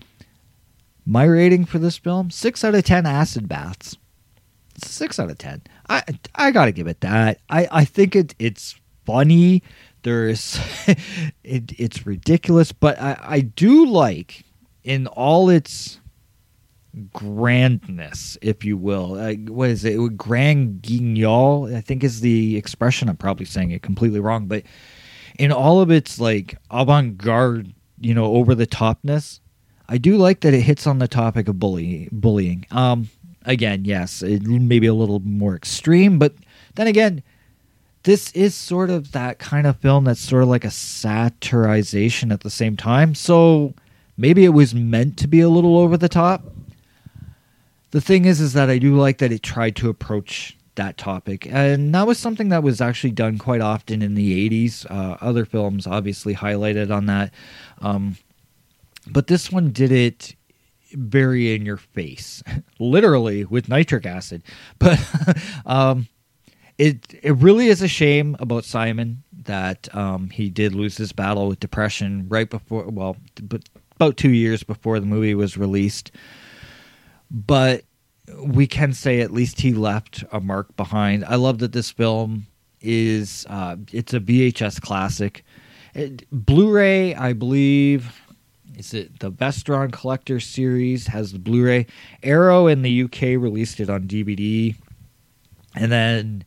[1.06, 3.98] My rating for this film 6 out of 10 acid baths.
[4.78, 6.04] 6 out of 10 i
[6.36, 7.40] i gotta give it that.
[7.50, 9.64] I i think it it's funny.
[10.04, 10.58] There's
[11.44, 12.72] it, it's ridiculous.
[12.72, 14.46] But i i do like
[14.84, 16.00] in all its
[17.14, 19.16] grandness, if you will.
[19.16, 20.18] Uh, what is it?
[20.18, 23.10] Grand guignol, I think is the expression.
[23.10, 24.64] I'm probably saying it completely wrong, but
[25.40, 29.40] in all of its like avant garde, you know, over the topness,
[29.90, 32.10] I do like that it hits on the topic of bullying.
[32.12, 32.66] Bullying.
[32.72, 33.10] Um,
[33.46, 36.34] again, yes, it may be a little more extreme, but
[36.76, 37.24] then again,
[38.04, 42.42] this is sort of that kind of film that's sort of like a satirization at
[42.42, 43.16] the same time.
[43.16, 43.74] So
[44.18, 46.44] maybe it was meant to be a little over the top
[47.94, 51.46] the thing is is that I do like that it tried to approach that topic.
[51.48, 55.46] And that was something that was actually done quite often in the 80s uh, other
[55.46, 57.32] films obviously highlighted on that.
[57.82, 58.18] Um,
[59.06, 60.36] but this one did it
[60.94, 62.42] very in your face
[62.80, 64.42] literally with nitric acid.
[64.80, 65.00] But
[65.68, 66.08] um,
[66.80, 71.48] it it really is a shame about simon that um, he did lose his battle
[71.48, 76.12] with depression right before well but about two years before the movie was released
[77.30, 77.84] but
[78.46, 81.26] we can say at least he left a mark behind.
[81.26, 82.48] I love that this film
[82.82, 85.44] is uh, it's a VHS classic.
[85.94, 88.22] It, Blu-ray, I believe,
[88.78, 91.86] is it the Vestron Collector Series has the Blu-ray.
[92.24, 94.76] Arrow in the UK released it on DVD,
[95.76, 96.46] and then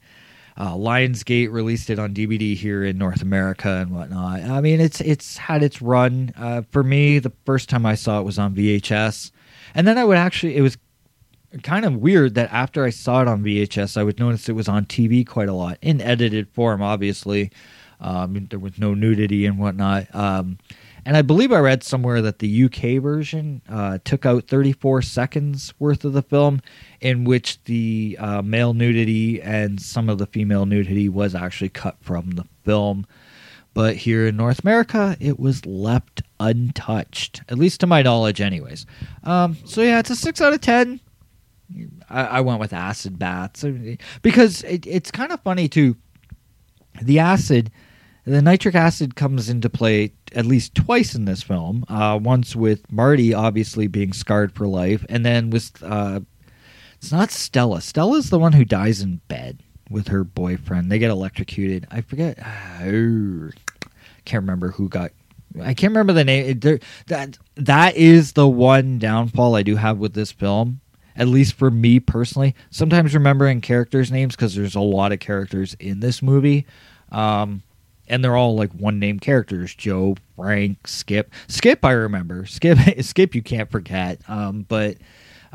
[0.57, 4.41] uh, Lionsgate released it on DVD here in North America and whatnot.
[4.43, 6.33] I mean, it's it's had its run.
[6.37, 9.31] Uh, for me, the first time I saw it was on VHS,
[9.77, 10.77] and then I would actually it was
[11.63, 14.69] kind of weird that after I saw it on VHS, I would notice it was
[14.69, 16.83] on TV quite a lot in edited form.
[16.83, 17.51] Obviously,
[18.01, 20.13] um, there was no nudity and whatnot.
[20.15, 20.59] Um,
[21.05, 25.73] and I believe I read somewhere that the UK version uh, took out 34 seconds
[25.79, 26.61] worth of the film,
[27.01, 31.97] in which the uh, male nudity and some of the female nudity was actually cut
[32.01, 33.07] from the film.
[33.77, 38.87] But here in North America, it was left untouched, at least to my knowledge, anyways.
[39.23, 40.99] Um, so yeah, it's a six out of ten.
[42.09, 43.67] I, I went with acid baths
[44.23, 45.95] because it, it's kind of funny too.
[47.03, 47.71] The acid,
[48.25, 51.85] the nitric acid comes into play at least twice in this film.
[51.87, 56.21] Uh, once with Marty obviously being scarred for life, and then with uh,
[56.95, 57.83] it's not Stella.
[57.83, 60.91] Stella's the one who dies in bed with her boyfriend.
[60.91, 61.87] They get electrocuted.
[61.91, 62.39] I forget.
[62.39, 63.51] Uh,
[64.27, 65.13] can't remember who got.
[65.63, 66.59] I can't remember the name.
[66.59, 70.81] There, that that is the one downfall I do have with this film.
[71.17, 75.75] At least for me personally, sometimes remembering characters' names because there's a lot of characters
[75.81, 76.67] in this movie,
[77.11, 77.63] um,
[78.07, 81.33] and they're all like one name characters: Joe, Frank, Skip.
[81.49, 82.45] Skip, I remember.
[82.45, 84.21] Skip, Skip, you can't forget.
[84.29, 84.99] Um, but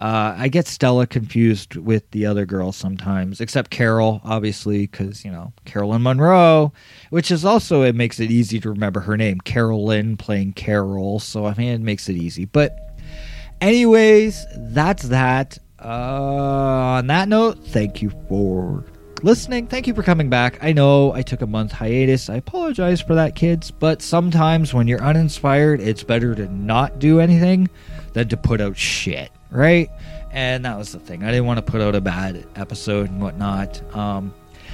[0.01, 5.29] uh, I get Stella confused with the other girl sometimes, except Carol, obviously, because, you
[5.29, 6.73] know, Carolyn Munro,
[7.11, 9.39] which is also, it makes it easy to remember her name.
[9.41, 11.19] Carolyn playing Carol.
[11.19, 12.45] So, I mean, it makes it easy.
[12.45, 12.75] But,
[13.61, 15.59] anyways, that's that.
[15.79, 18.83] Uh, on that note, thank you for
[19.21, 19.67] listening.
[19.67, 20.57] Thank you for coming back.
[20.63, 22.27] I know I took a month hiatus.
[22.27, 23.69] I apologize for that, kids.
[23.69, 27.69] But sometimes when you're uninspired, it's better to not do anything
[28.13, 29.89] than to put out shit right?
[30.31, 31.23] And that was the thing.
[31.23, 33.81] I didn't want to put out a bad episode and whatnot.
[33.95, 34.33] Um,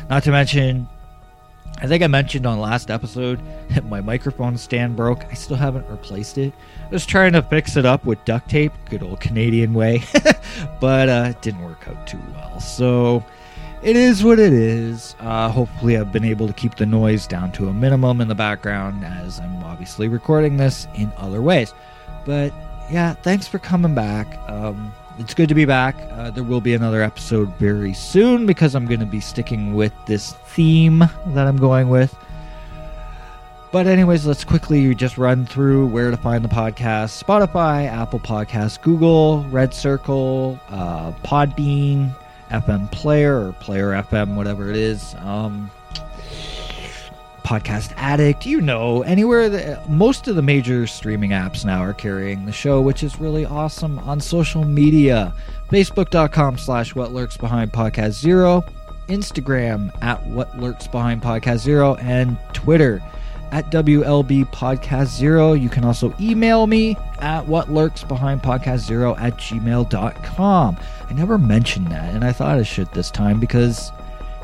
[0.10, 0.88] not to mention,
[1.80, 5.26] I think I mentioned on last episode that my microphone stand broke.
[5.26, 6.54] I still haven't replaced it.
[6.86, 10.04] I was trying to fix it up with duct tape, good old Canadian way,
[10.80, 12.60] but uh, it didn't work out too well.
[12.60, 13.24] So
[13.84, 15.16] it is what it is.
[15.20, 18.36] Uh, hopefully, I've been able to keep the noise down to a minimum in the
[18.36, 21.74] background as I'm obviously recording this in other ways.
[22.26, 22.54] But
[22.92, 24.38] yeah, thanks for coming back.
[24.50, 25.96] Um, it's good to be back.
[26.12, 29.94] Uh, there will be another episode very soon because I'm going to be sticking with
[30.06, 32.16] this theme that I'm going with.
[33.72, 38.82] But, anyways, let's quickly just run through where to find the podcast Spotify, Apple Podcasts,
[38.82, 42.16] Google, Red Circle, uh, Podbean,
[42.50, 45.16] FM Player, or Player FM, whatever it is.
[45.16, 45.70] Um,
[47.48, 52.46] Podcast Addict, you know, anywhere that most of the major streaming apps now are carrying
[52.46, 54.00] the show, which is really awesome.
[54.00, 55.34] On social media,
[55.72, 58.66] facebook.com slash what lurks behind podcast zero,
[59.08, 63.02] Instagram at what lurks behind podcast zero, and Twitter
[63.54, 65.54] at WLB Podcast Zero.
[65.54, 70.78] You can also email me at what lurks behind podcast zero at gmail.com.
[71.10, 73.94] I never mentioned that, and I thought I should this time because,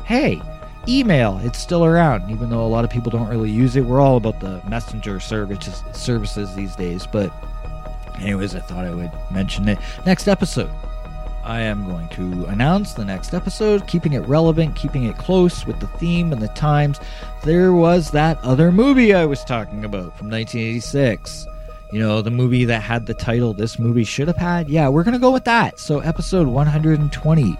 [0.06, 0.40] hey,
[0.88, 1.40] email.
[1.42, 3.84] It's still around even though a lot of people don't really use it.
[3.84, 7.32] We're all about the messenger services services these days but
[8.20, 9.78] anyways i thought i would mention it.
[10.06, 10.70] Next episode.
[11.42, 15.78] I am going to announce the next episode keeping it relevant keeping it close with
[15.78, 17.00] the theme and the times.
[17.42, 21.46] There was that other movie i was talking about from 1986
[21.92, 24.68] you know the movie that had the title this movie should have had.
[24.70, 25.78] Yeah we're gonna go with that.
[25.78, 27.58] So episode 120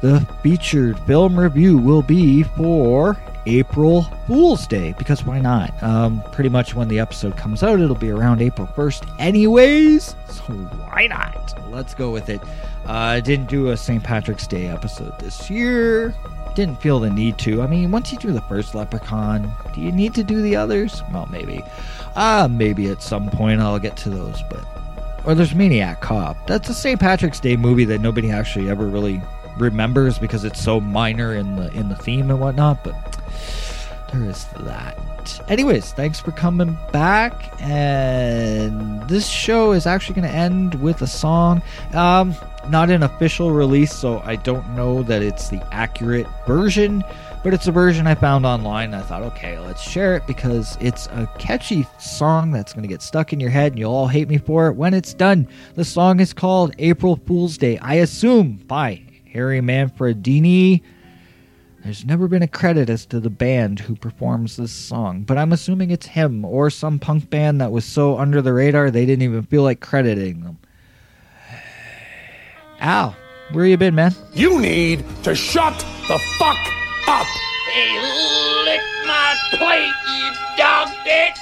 [0.00, 5.70] the featured film review will be for April Fool's Day because why not?
[5.82, 10.14] Um, pretty much when the episode comes out, it'll be around April 1st, anyways.
[10.28, 11.54] So why not?
[11.70, 12.40] Let's go with it.
[12.86, 14.02] Uh, I didn't do a St.
[14.02, 16.14] Patrick's Day episode this year.
[16.54, 17.62] Didn't feel the need to.
[17.62, 21.02] I mean, once you do the first Leprechaun, do you need to do the others?
[21.12, 21.62] Well, maybe.
[22.16, 24.64] Uh, maybe at some point I'll get to those, but.
[25.24, 26.46] Or there's Maniac Cop.
[26.46, 26.98] That's a St.
[26.98, 29.20] Patrick's Day movie that nobody actually ever really
[29.60, 32.82] remembers because it's so minor in the in the theme and whatnot.
[32.84, 32.94] But
[34.12, 34.98] there is that.
[35.48, 37.52] Anyways, thanks for coming back.
[37.60, 41.62] And this show is actually going to end with a song.
[41.92, 42.34] Um,
[42.68, 47.04] not an official release, so I don't know that it's the accurate version,
[47.42, 48.94] but it's a version I found online.
[48.94, 53.02] I thought, okay, let's share it because it's a catchy song that's going to get
[53.02, 55.48] stuck in your head and you'll all hate me for it when it's done.
[55.74, 59.02] The song is called April Fool's Day, I assume, by
[59.32, 60.82] Harry Manfredini.
[61.84, 65.52] There's never been a credit as to the band who performs this song, but I'm
[65.52, 69.22] assuming it's him or some punk band that was so under the radar they didn't
[69.22, 70.58] even feel like crediting them.
[72.80, 73.16] Al,
[73.52, 74.14] where you been, man?
[74.34, 75.78] You need to shut
[76.08, 76.58] the fuck
[77.06, 77.26] up!
[77.72, 77.94] Hey,
[78.64, 81.36] lick my plate, you dog dick!